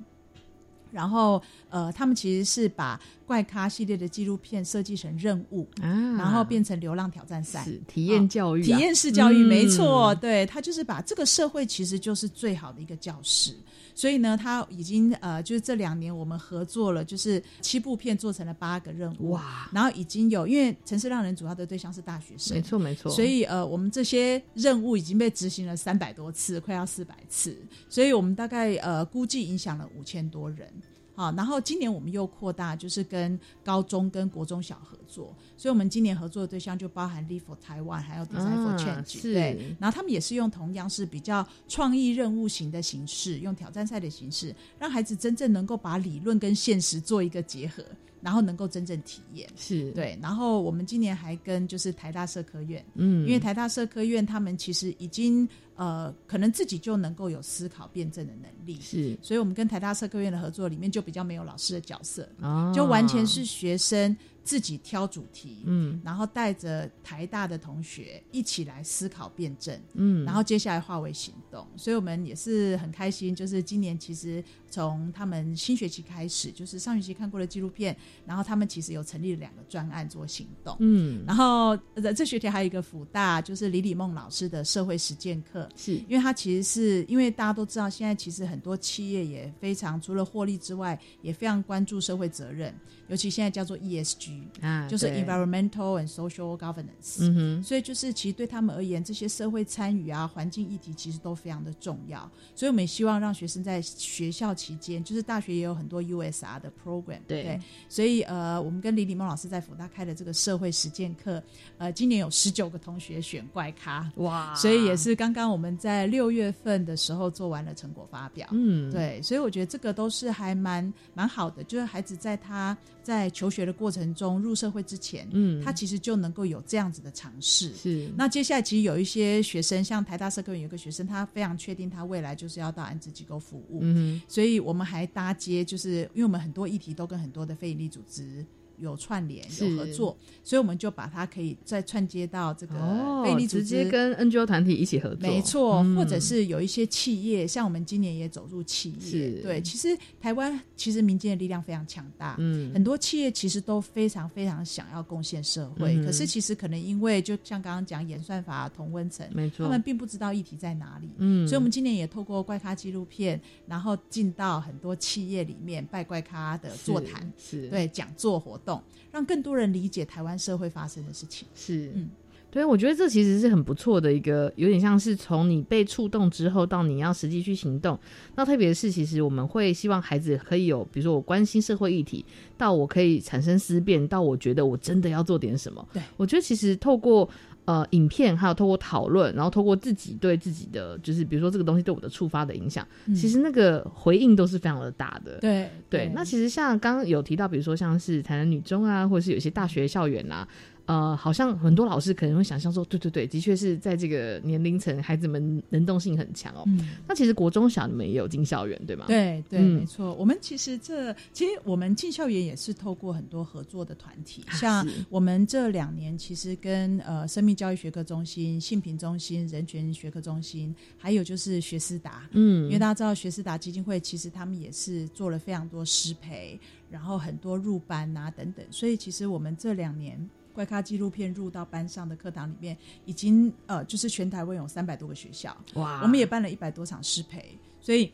[0.93, 7.63] 然后呃，他们其实是把怪咖系列的纪录片设计成任务，啊，然后变成流浪挑战赛。
[7.65, 13.55] 是体验教育啊、体验式教育，嗯没错，对他就是把这个社会其实就是最好的一个教室，
[13.95, 27.57] 所以呢，他已经呃，就是这两年我们合作了，就是七部片做成了八个任务，哇，然后已经有，因为城市让人主要的对象是大学生，没错没错，所以呃，我们这些任务已经被执行了三百多次，快要四百次，
[27.89, 30.67] 所以我们大概呃估计影响了五千多人。
[31.15, 39.33] 好，然后今年我们又扩大，就是跟高中跟国中小合作，所以我们今年合作的对象就包含 Live for Taiwan，还有 Design for 啊 Change，、是。
[39.33, 47.83] 对，然后他们也是用同样是比较创意任务型的形式，用挑战赛的形式，让孩子真正能够把理论跟现实做一个结合，
[48.19, 49.47] 然后能够真正体验。
[49.55, 59.17] 是，对，然后我们今年还跟就是台大社科院，嗯，因为台大社科院他们其实已经呃，可能自己就能够有思考辩证的能力，是。
[59.21, 65.99] 所以我们跟台大社科院的合作里面就比较没有老师的角色，哦，就完全是学生自己挑主题，嗯。
[66.03, 73.35] 然后带着台大的同学一起来思考辩证，嗯，然后接下来化为行动，所以我们也是很开心。
[73.35, 77.95] 就是今年其实从他们新学期开始，就是上学期看过的纪录片，
[78.25, 80.75] 然后他们其实有成立了两个专案做行动。
[80.79, 85.95] 嗯，然后呃这学期还有一个辅大，就是李李梦老师的社会实践课，是。
[86.07, 92.73] 因为他其实是因为大家都知道，现在其实很多企业也非常除了获利之外，也非常关注社会责任，
[93.07, 97.19] 尤其现在叫做 ESG，啊，就是 environmental and social governance。
[97.19, 102.29] 嗯哼，所以就是，其实对他们而言，这些社会参与啊、环境议题其实都非常的重要。
[102.55, 107.59] 所以我们也希望让学生在学校期间，就是大学也有很多 USR 的 program，对。
[107.89, 111.41] 所以呃，我们跟李李梦老师在辅大开的这个社会实践课，
[111.77, 118.47] 呃，今年有十九个同学选怪咖，哇，所以也是刚刚我们在六月份的时候做完了成果发表。
[118.51, 127.71] 嗯，对，所以我觉得这个都是还蛮蛮好的，就是孩子在他在求学的过程中入社会之前，嗯，他其实就能够有这样子的尝试。
[127.75, 138.43] 是那接下来其实有一些学生，像台大社科院有个学生，他非常确定他未来就是要到安置机构服务，嗯所以我们还搭接，就是因为我们很多议题都跟很多的非营利组织。
[138.77, 145.95] 有串联有合作，所以我们就把它可以再串接到这个，哦直接跟 NGO 团体一起合作，没错，嗯。
[145.95, 161.09] 或者是有一些企业，像我们今年也走入企业，对，其实台湾其实民间的力量非常强大，嗯，很多企业其实都非常非常想要贡献社会，嗯可是其实可能因为就像刚刚讲演算法、同温层，没错，他们并不知道议题在哪里。
[161.17, 168.62] 嗯，所以，我们今年也透过怪咖纪录片，然后进到很多企业里面拜怪咖的座谈，是，对讲座活动，
[169.11, 171.47] 让更多人理解台湾社会发生的事情。
[171.53, 172.09] 是，嗯
[172.49, 177.97] 对，我觉得这其实是很不错的一个，有点像是从你被触动之后到你要实际去行动。
[178.35, 182.23] 那特别是，其实我们会希望孩子可以有，比如说我关心社会议题，
[182.55, 185.87] 到我可以产生思辨，到我觉得我真的要做点什么。
[185.93, 187.27] 对我觉得其实透过。
[187.65, 195.37] 呃，影片还有透过讨论，然后透过自己对自己的，就是比如说这个东西对我的触发的影响，嗯其实那个回应都是非常的大的。
[195.39, 200.47] 对对，那其实像刚刚有提到，比如说像是台南女中啊，或者是有些大学校园啊，
[200.85, 206.63] 呃，好像很多老师可能会想象说，对对对，的确是在这个年龄层，孩子们能动性很强哦。
[206.65, 210.13] 嗯，那其实国中小你们也有进校园，对吗？，对对，嗯没错。
[210.15, 226.59] 我们其实这其实我们进校园也是透过很多合作的团体，像我们这两年其实跟呃生命教育学科中心、性平中心、人权学科中心，还有就是学思达，嗯，因为大家知道学思达基金会其实他们也是做了非常多师培，
[226.89, 230.19] 然后很多入班啊等等，所以其实我们这两年。
[230.53, 238.11] 怪咖纪录片入到班上的课堂里面，已经呃，就是全台湾有三百多个学校，哇，我们也办了一百多场师培，所以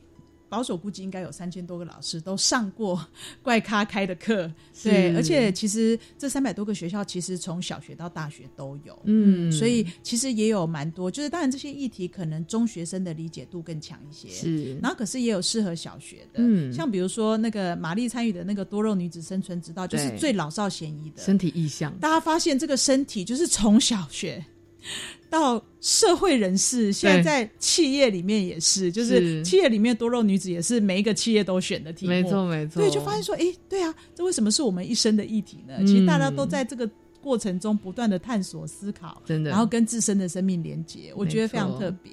[0.50, 3.00] 保守估计应该有三千多个老师都上过
[3.42, 4.52] 怪咖开的课。
[4.84, 8.98] 对，而且其实这三百多个学校，其实从小学到大学都有。
[9.04, 16.74] 嗯，所以其实也有蛮多，就是当然这些议题可能中学生的理解度更强一些，是，然后可是也有适合小学的，嗯。
[16.74, 24.44] 像比如说那个玛丽参与的那个多肉女子生存之道，就是最老少咸宜的，身体意向，大家发现这个身体就是从小学
[25.30, 35.76] 到社会人士，现在在企业里面也是，就是是企业里面多肉女子也是每一个企业都选的题目，没错没错，对，就发现说，哎，对啊，这为什么是我们一生的议题呢？
[35.78, 35.86] 嗯。
[35.86, 36.90] 其实大家都在这个
[37.22, 42.12] 过程中不断的探索思考，真的，然后跟自身的生命连接，我觉得非常特别。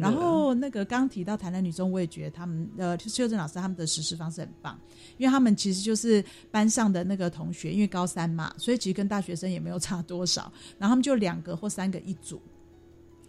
[0.00, 4.78] 然后那个刚提到台南女中，我也觉得他们呃，邱正老师他们的实施方式很棒，
[5.18, 12.40] 因为他们其实就是班上的那个同学，因为高三嘛，所以其实跟大学生也没有差多少，然后他们就两个或三个一组，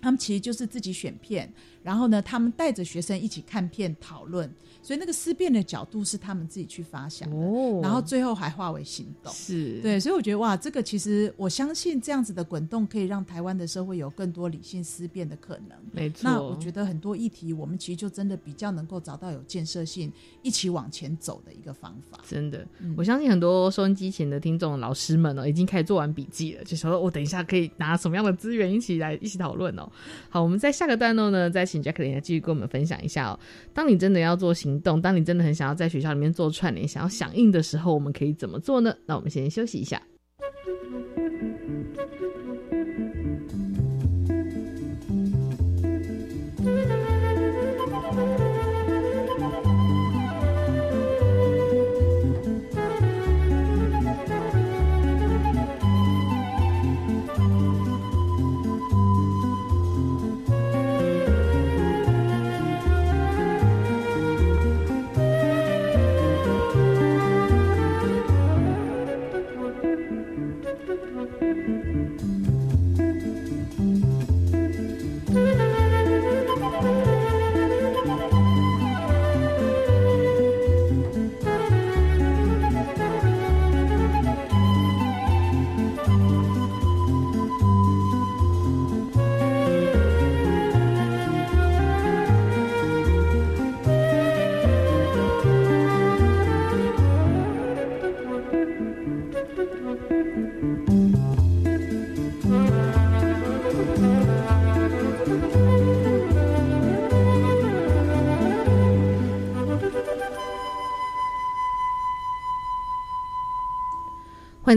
[0.01, 1.51] 他们其实就是自己选片，
[1.85, 4.51] 然后呢，他们带着学生一起看片讨论。
[4.81, 7.35] 所以那个思辨的角度是他们自己去发想的，
[7.81, 9.33] 然后最后还化为行动。
[9.33, 15.75] 是对，所以我觉得哇，这个其实我相信这样子的滚动可以让台湾的社会有更多理性思辨的可能。
[15.91, 20.13] 没错，那我觉得很多议题，我们其实就真的比较能够找到有建设性、
[20.43, 22.19] 一起往前走的一个方法。
[22.27, 22.63] 真的，
[22.95, 29.89] 我相信很多收音机前的听众老师们呢，已经开始做完笔记了，就想说我等一下可以拿什么样的资源一起来一起讨论哦。
[30.29, 33.39] 好，我们在下个段落呢，再 Jacqueline 来继续跟我们分享一下哦。
[33.73, 34.75] 当你真的要做行。
[34.85, 38.95] 动，当你真的很想要在学校里面做串联，想要响应的时候，我们可以怎么做呢？
[39.07, 39.99] 那我们先休息一下。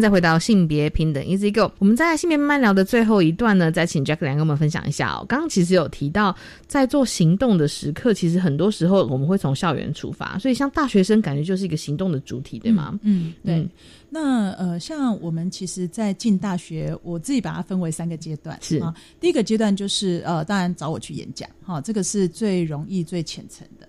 [0.01, 1.73] 再回到性别平等 Easy Go。
[1.79, 5.25] 我们在性别慢慢聊的最后一段呢，再请 Jack 来跟我们分享一下哦。
[5.29, 6.35] 刚刚其实有提到，
[6.67, 12.99] 在做行动的时刻，其实很多时候我们会从校园出发，所以像大学生感觉就是一个行动的主体，对吗？
[13.03, 13.69] 嗯，对。
[14.11, 18.95] 那呃，像我们其实，在进大学，我自己把它分为三个阶段，是啊。
[19.21, 23.88] 第一个阶段就是呃，当然找我去演讲，哈，这个是最容易、最浅层的。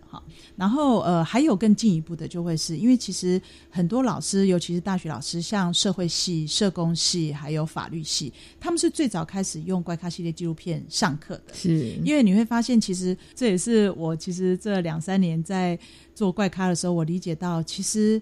[0.56, 11.54] 然后呃，还有更进一步的，就会是因为其实很多老师，尤其是大学老师，像社会系、社工系，还有法律系，他们是最早开始用怪咖系列纪录片上课的。
[11.54, 15.78] 是，因为你会发现，其实这也是我其实这两三年在
[16.14, 18.22] 做怪咖的时候，我理解到，其实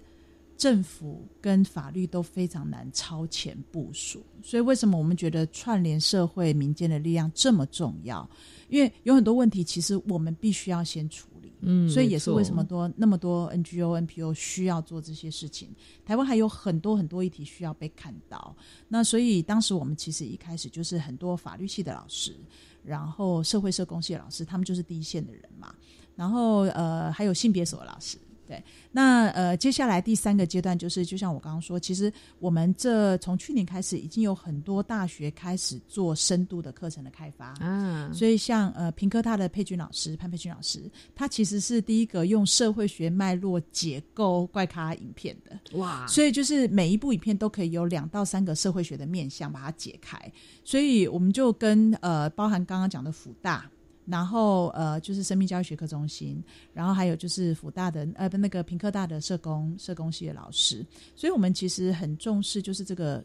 [0.56, 4.24] 政府跟法律都非常难超前部署。
[4.42, 8.28] 所以，为什么我们觉得串联社会民间的力量这么重要？
[8.68, 11.26] 因为有很多问题，其实我们必须要先处。
[11.60, 15.70] 嗯，所以也是为什么多那么多 NGO、NPO 需要做这些事情。
[16.04, 18.54] 台湾还有很多很多议题需要被看到。
[18.88, 22.36] 那所以当时我们其实一开始就是很多法律系的老师，
[22.84, 25.74] 然后社会社工系的老师，他们就是第一线的人嘛。
[26.14, 28.18] 然后呃，还有性别所的老师。
[28.48, 38.10] 对，那呃，接下来第三个阶段就是，就像我刚刚说，其实我们这从去年开始，已经有很多大学开始做深度的课程的开发啊。
[38.10, 46.06] 所以像呃平科大的佩君老师潘佩君老师，他其实是第一个用社会学脉络解构怪咖影片的哇。
[46.06, 50.18] 所以就是每一部影片都可以有两到三个社会学的面向把它解开。
[50.64, 53.70] 所以我们就跟呃包含刚刚讲的辅大。
[54.08, 56.42] 然后呃，就是生命教育学科中心，
[56.72, 60.84] 然后还有就是辅大的呃不那个平科大的社工社工系的老师，
[61.14, 63.22] 所以我们其实很重视就是这个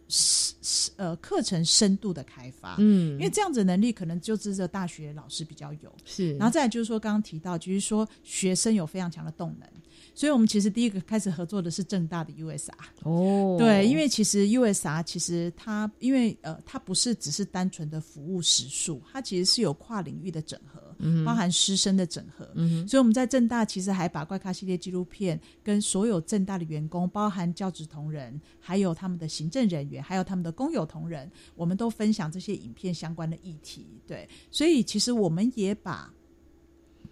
[0.98, 9.70] 呃课程深度的开发，嗯，因为这样子能力可能就只这大学老师比较有，是，然后再就是说刚刚提到就是说学生有非常强的动能。
[10.16, 12.72] 所以我们其实第一个开始合作的是正大的 USR
[13.04, 20.82] 哦，对，因为其实 USR 其实它因为呃它不是只是单纯的服务时数，它其实是有跨领域的整合，
[21.26, 22.46] 包含师生的整合，
[22.88, 36.14] 所以我们在正大其实还把怪咖系列纪录片跟所有正大的员工，包含教职同仁，还有他们的行政人员，还有他们的工友同仁，我们都分享这些影片相关的议题，对，所以其实我们也把。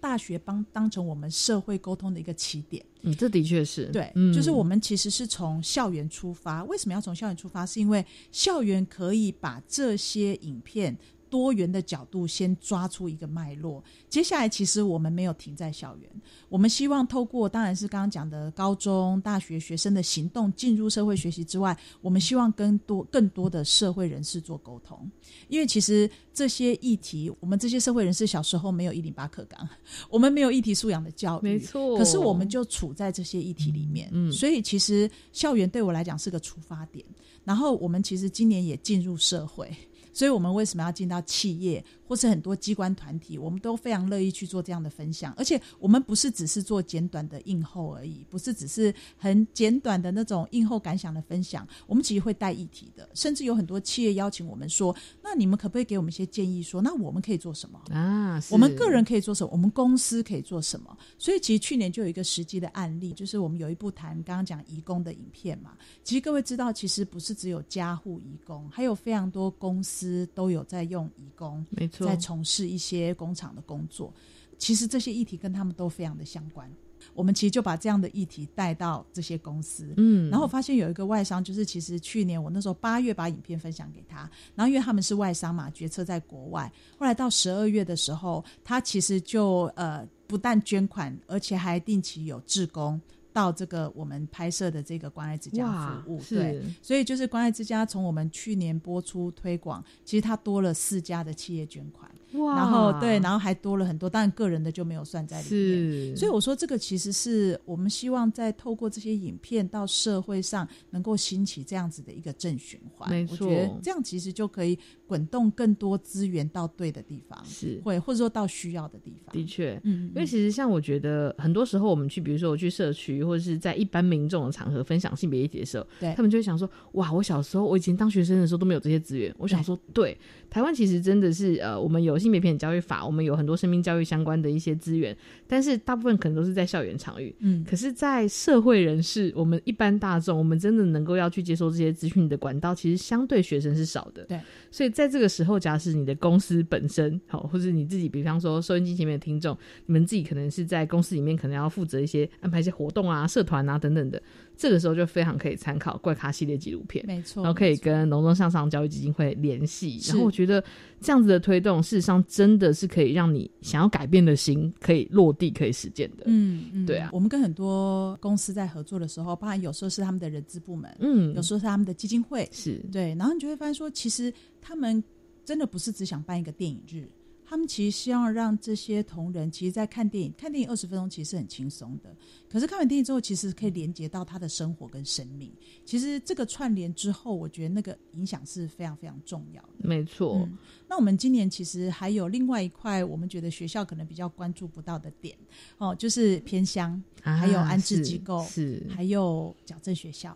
[0.02, 6.64] 大学帮当成我们社会沟通的一个起点，嗯，这的确是对，就是我们其实是从校园出发。
[6.64, 7.64] 为什么要从校园出发？
[7.64, 10.98] 是因为校园可以把这些影片
[11.32, 13.82] 多元的角度先抓出一个脉络。
[14.10, 16.10] 接下来，其实我们没有停在校园，
[16.50, 25.10] 我们希望透过当然是刚刚讲的高中、大学学生的行动进入社会学习之外，我们希望更多更多的社会人士做沟通。
[25.48, 29.66] 因为其实这些议题，我们这些社会人士小时候没有一零八课纲，
[30.10, 31.96] 我们没有议题素养的教育，没错。
[31.96, 37.02] 可是我们就处在这些议题里面，嗯，所以其实校园对我来讲是个出发点。
[37.42, 39.74] 然后我们其实今年也进入社会。
[40.12, 41.84] 所以我们为什么要进到企业？
[42.12, 56.62] 或是很多机关团体，我们都非常乐意去做这样的分享，而且我们不是只是做简短的映后而已，不是只是很简短的那种映后感想的分享，我们其实会带议题的，甚至有很多企业邀请我们说，那你们可不可以给我们一些建议？
[56.62, 58.38] 说那我们可以做什么啊？
[58.50, 59.48] 我们个人可以做什么？
[59.50, 60.94] 我们公司可以做什么？
[61.16, 65.70] 所以其实去年就有一个实际的案例，就是我们有一部谈刚刚讲移工的影片嘛。
[66.04, 72.01] 其实各位知道，其实不是只有家户移工，还有非常多公司都有在用移工，没错。
[72.04, 74.12] 在从事一些工厂的工作，
[74.58, 76.70] 其实这些议题跟他们都非常的相关。
[77.14, 93.00] 我们其实就把这样的议题带到这些公司，嗯，然后我发现有一个外商，就是其实去年我那时候八月把影片分享给他，然后因为他们是外商嘛，决策在国外，后来到十二月的时候，他其实就呃不但捐款，而且还定期有志工。
[93.32, 102.10] 到这个我们拍摄的这个关爱之家服务，对，所以就是关爱之家从我们去年播出推广，其实它多了四家的企业捐款。
[102.32, 106.16] 然后对，然后还多了很多，当然个人的就没有算在里面。
[106.16, 113.10] 所以我说这个其实是我们希望在透过这些影片到社会上能够兴起这样子的一个正循环。
[113.10, 119.34] 没错，我觉得这样其实就可以滚动更多资源到对的地方，是会或者说到需要的地方。
[119.34, 129.34] 的确，嗯，因为其实像我觉得很多时候我们去，比如说我去社区或者是在一般民众的场合分享性别议题的时候，对他们就会想说：哇，我小时候我以前当学生的时候都没有这些资源。
[129.38, 130.16] 我想说，对。
[130.50, 135.14] 台湾其实真的是呃，我们有性别平等教育法，我们有很多生命教育相关的一些资源，
[135.46, 137.34] 但是大部分可能都是在校园场域。
[137.40, 144.22] 嗯，可是，在社会人士，我们一般大众，我们真的能够要去接收这些资讯的管道，其实相对学生是少的。
[144.24, 149.56] 对，所以在这个时候，假使你的公司本身好，或者你自己，比方说收音机前面的听众，
[149.86, 154.22] 你们自己可能是在公司里面，可能要负责一些安排一些活动啊、社团啊等等的。
[154.56, 160.62] 这个时候就非常可以参考怪咖系列纪录片，没错，然后可以跟农庄向上教育基金会联系，然后我觉得
[161.00, 166.24] 这样子的推动，事实上真的是可以让你想要改变的心可以落地，可以实践的。
[166.26, 175.02] 嗯嗯，对啊，我们跟很多公司在合作的时候，包含有时候是他们的人资部门，嗯，有时候是他们的基金会，是对，然后你就会发现说，其实他们
[175.44, 177.08] 真的不是只想办一个电影日。
[177.52, 182.16] 他们其实希望让这些同仁，其实，在看电影，看电影二十分钟其实是很轻松的。
[182.48, 185.52] 可是看完电影之后，其实可以连接到他的生活跟生命。
[185.84, 189.68] 其实这个串联之后，我觉得那个影响是非常非常重要的。
[189.80, 190.48] 没错。
[190.88, 195.36] 那我们今年其实还有另外一块，我们觉得学校可能比较关注不到的点
[195.76, 200.34] 哦，就是偏乡，还有安置机构，是还有矫正学校。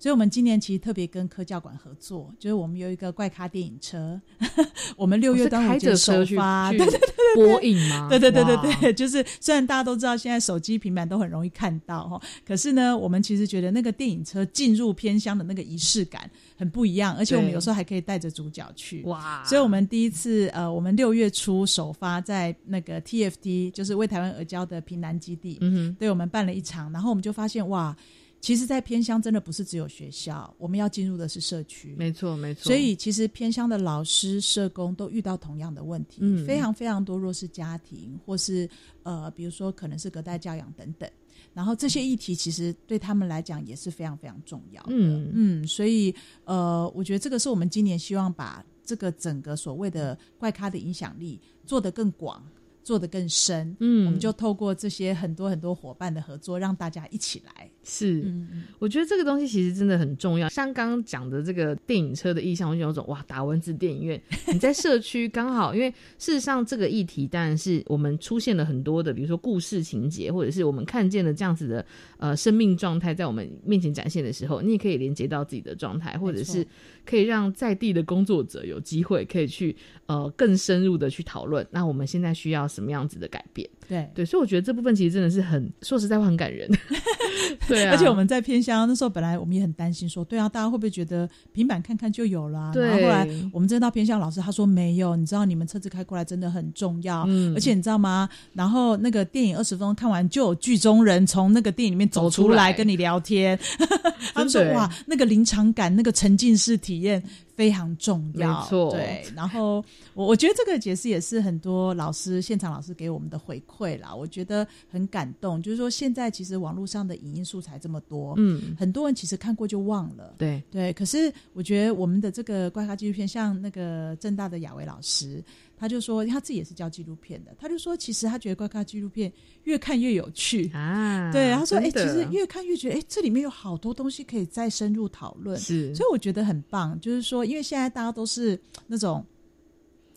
[0.00, 4.18] 所以，我们今年其实特别跟科教馆合作，就是我们有一个怪咖电影车，
[4.96, 8.08] 我们六月端午节首发，对对对，播映吗？
[8.08, 19.44] 对对对对对，就是虽然大家都知道现在手机、平板都很容易看到哈，可是呢，我们其实觉得那个电影车进入偏乡的那个仪式感很不一样，而且我们有时候还可以带着主角去哇。
[19.44, 27.94] 所以我们第一次呃，我们六月初首发在那个 TFT，就是为台湾而教的平南基地，嗯哼，对我们办了一场，然后我们就发现哇。
[28.40, 31.94] 其实，在偏乡真的不是只有学校，我们要进入的是社区。
[31.98, 32.64] 没错，没错。
[32.64, 38.68] 所以，其实偏乡的老师、社工都遇到同样的问题，嗯，非常非常多弱势家庭，或是
[39.02, 41.08] 呃，比如说可能是隔代教养等等。
[41.52, 44.88] 然后这些议题其实对他们来讲也是非常非常重要的。
[44.92, 46.14] 嗯嗯，所以
[46.44, 52.42] 呃，我觉得这个是我们今年希望把这个整个所谓的怪咖的影响力做得更广。
[52.82, 57.70] 做得更深，嗯，我们就透过这些很多很多伙伴的合作，让大家一起来。
[57.82, 60.48] 是，嗯我觉得这个东西其实真的很重要。
[60.50, 64.20] 像刚刚讲的这个电影车的意向，我就有种哇，打蚊子电影院，
[64.52, 71.84] 你在社区刚好，因为事实上这个议题当然是我们出现了很多的，比如说故事情节，或者是我们看见了这样子的
[72.18, 76.66] 呃生命状态在我们面前展现的时候，你也可以连接到自己的状态，或者是
[77.06, 79.74] 可以让在地的工作者有机会可以去
[80.06, 81.66] 呃更深入的去讨论。
[81.70, 83.68] 那我们现在需要什么样子的改变？
[83.90, 86.70] 对对，所以我觉得这部分其实真的是很说实在话很感人。
[87.66, 92.70] 对啊，而且我们在偏乡那时候，本来我们也很担心，说对啊，大家会不会觉得平板看看就有了？
[92.72, 92.86] 对。
[92.86, 97.52] 然后后来我们真的到偏乡，老师他说没有，你知道你们车子开过来真的很重要，嗯。
[97.56, 98.28] 而且你知道吗？
[98.52, 103.58] 然后那个电影二十分钟看完，就有剧中人从那个电影里面走出来跟你聊天。
[104.32, 107.20] 他们说哇，那个临场感，那个沉浸式体验。
[107.56, 108.58] 非常重要。
[108.62, 109.22] 没错对。
[109.36, 109.84] 然后
[110.14, 115.62] 我我觉得这个解释也是很多老师现场老师给我们的回馈啦，我觉得很感动。
[115.62, 120.34] 就是说现在其实网络上的影音素材这么多，嗯，很多人其实看过就忘了。
[120.38, 125.42] 对，对，可是我觉得我们的这个怪咖纪录片，像那个正大的雅维老师，
[125.76, 129.32] 他就说他自己也是教纪录片的，他就说其实他觉得怪咖纪录片
[129.64, 130.70] 越看越有趣。
[130.74, 139.24] 啊，对，他说：“哎、其实越看越觉得，哎、这里面有好多东西可以再深入讨论。”是，所以我觉得很棒，就是说，因为现在大家都是那种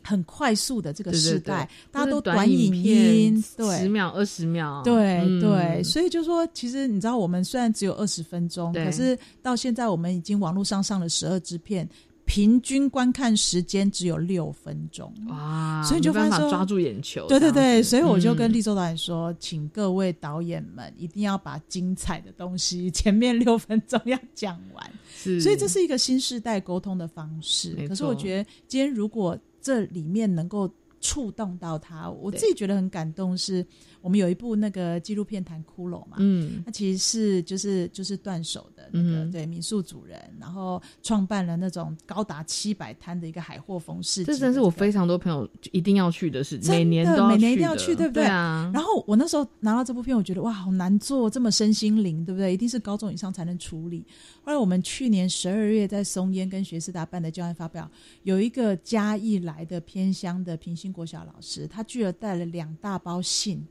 [0.04, 3.94] 很快速的这个对对时代，对大家都短影片音，十。
[3.94, 11.88] 秒、二十秒，对嗯对，所以就说，其实你知道，我们虽然只有二十分钟，可是到现在我们已经网络上上了十二支片，
[12.26, 15.14] 平均观看时间只有六分钟。
[15.28, 24.92] 哇，所以你就没办发现说法抓住眼球，对对对，所以我就嗯跟立州导演说，请各位导演们一定要把精彩的东西前面六分钟要讲完。
[25.16, 27.88] 是，所以这是一个新时代沟通的方式没。
[27.88, 33.36] 可是我觉得今天如果这里面能够触动到他，我自己觉得很感动。
[33.36, 33.66] 是
[34.04, 36.62] 我们有一部那个纪录片谈骷髅嘛，嗯。
[36.66, 48.26] 那其实是就是就是断手的那个、嗯对民宿主人，然后创办了那种高达七百摊的一个海货风市集的个，这真是我非常多朋友一定要去的事，情每年都每年一定要去对不对？
[48.26, 52.54] 对啊，然后我那时候拿到这部片，我觉得哇，好难做，这么身心灵，对不对？
[52.54, 54.06] 一定是高中以上才能处理。
[54.44, 57.90] 后来我们去年十二月在松烟跟学士达办的教案发表，
[58.24, 63.66] 有一个嘉义来的偏乡的平心国小老师，他居然带了两大包信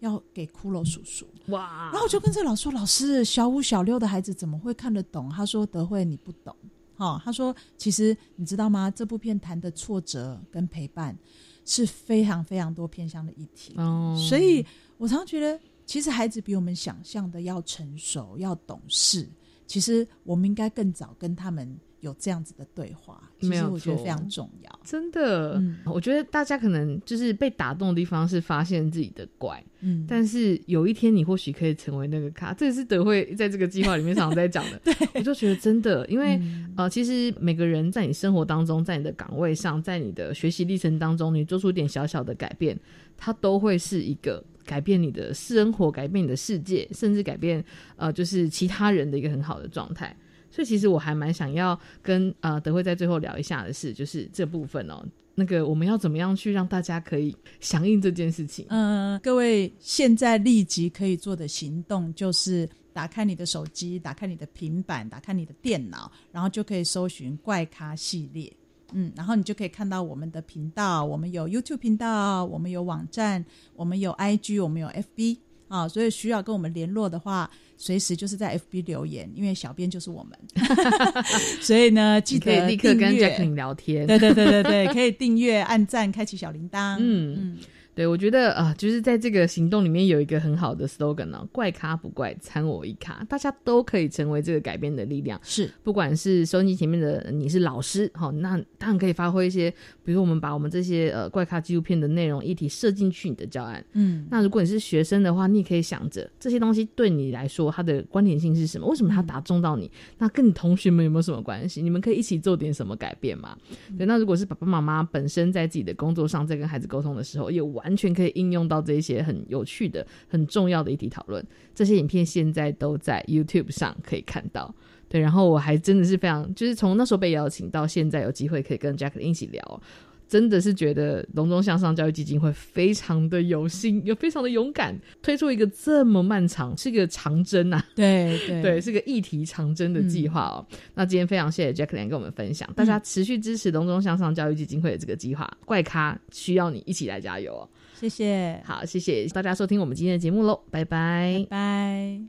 [0.00, 1.26] 要给骷髅叔叔。
[1.46, 6.54] 哇，然后我就跟这老师说：“老师，小五小六的孩子怎么会看得懂？”他说：“德惠，你不懂。”
[6.96, 8.90] 哦，他说：“其实你知道吗？
[8.90, 11.16] 这部片谈的挫折跟陪伴
[11.64, 13.74] 是非常非常多偏向的议题。
[13.78, 14.64] 哦，所以
[14.98, 19.26] 我常常觉得，其实孩子比我们想象的要成熟、要懂事。
[19.66, 23.22] 其实我们应该更早跟他们有这样子的对话。
[23.40, 24.80] 其实我觉得非常重要。
[24.84, 34.78] 真的，嗯我觉得大家可能就是被打动的地方是发现自己的怪，嗯，但是有一天你或许可以成为那个咖，这也是德惠在这个计划里面常常在讲的。
[34.84, 42.78] 对，我就觉得真的，因为、嗯呃，其实每个人在你生活当中，在你的岗位上，在你的学习历程当中，你做出一点小小的改变，
[43.16, 47.64] 它都会是一个改变你的生活、改变你的世界，甚至改变
[47.96, 50.14] 呃，就是其他人的一个很好的状态。
[50.50, 58.66] 所以其实我还蛮想要跟呃德惠在最后聊一下的是，就是这部分哦，那个我们要怎么样去让大家可以响应这件事情？
[58.68, 68.52] 嗯、各位现在立即可以做的行动就是打开你的手机，打开你的平板，打开你的电脑，然后就可以搜寻怪咖系列。
[68.92, 73.44] 嗯，然后你就可以看到我们的频道，我们有 YouTube 频道，我们有网站，
[73.76, 75.38] 我们有 IG，我们有 FB
[75.70, 80.36] 啊，所以需要跟我们联络的话，随时就是在 FB 留言，因为小编就是我们，
[81.62, 84.06] 所以呢，记你可以得立刻跟订阅 Jacqueline 聊天。
[84.06, 86.96] 对对对对对， 可以订阅、按赞、开启小铃铛。
[86.98, 87.58] 嗯嗯，
[87.94, 95.38] 对，我觉得啊、呃就是在这个行动里面有一个很好的 slogan 呢、怪咖不怪，参我一咖，大家都可以成为这个改变的力量。
[95.42, 99.72] 是不管是收音机前面的你是老师，好、那当然可以发挥一些，
[100.10, 103.84] 比如我们把我们这些呃怪咖纪录片的内容议题设进去你的教案。
[103.92, 108.88] 嗯，那如果你是学生的话，你也可以想着这些东西对你来说它的关联性是什么？
[108.88, 109.88] 为什么它打中到你？
[110.18, 111.80] 那跟你同学们有没有什么关系？
[111.80, 113.56] 你们可以一起做点什么改变吗？
[113.96, 121.46] 对，那如果是爸爸妈妈本身在自己的工作上在跟孩子沟通的时候，也完全可以应用到这一些很有趣的、很重要的议题讨论。
[121.72, 124.74] 这些影片现在都在 YouTube 上可以看到。
[125.10, 129.82] 对，然后我还真的是非常，就是从那时候被邀请到现在有机会可以跟 Jacqueline 一起聊，
[130.28, 140.64] 真的是觉得隆中向上教育基金会非常的有心，又非常的勇敢，推出一个这么漫长，是一个长征啊，对对对，是个议题长征的计划哦。
[140.94, 147.68] 那今天非常谢谢 Jacqueline 跟我们分享，大家持续支持隆中向上教育基金会的这个计划，怪咖需要你一起来加油哦。
[147.98, 152.20] 谢谢，好，谢谢大家收听我们今天的节目喽，拜拜拜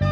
[0.00, 0.05] 拜。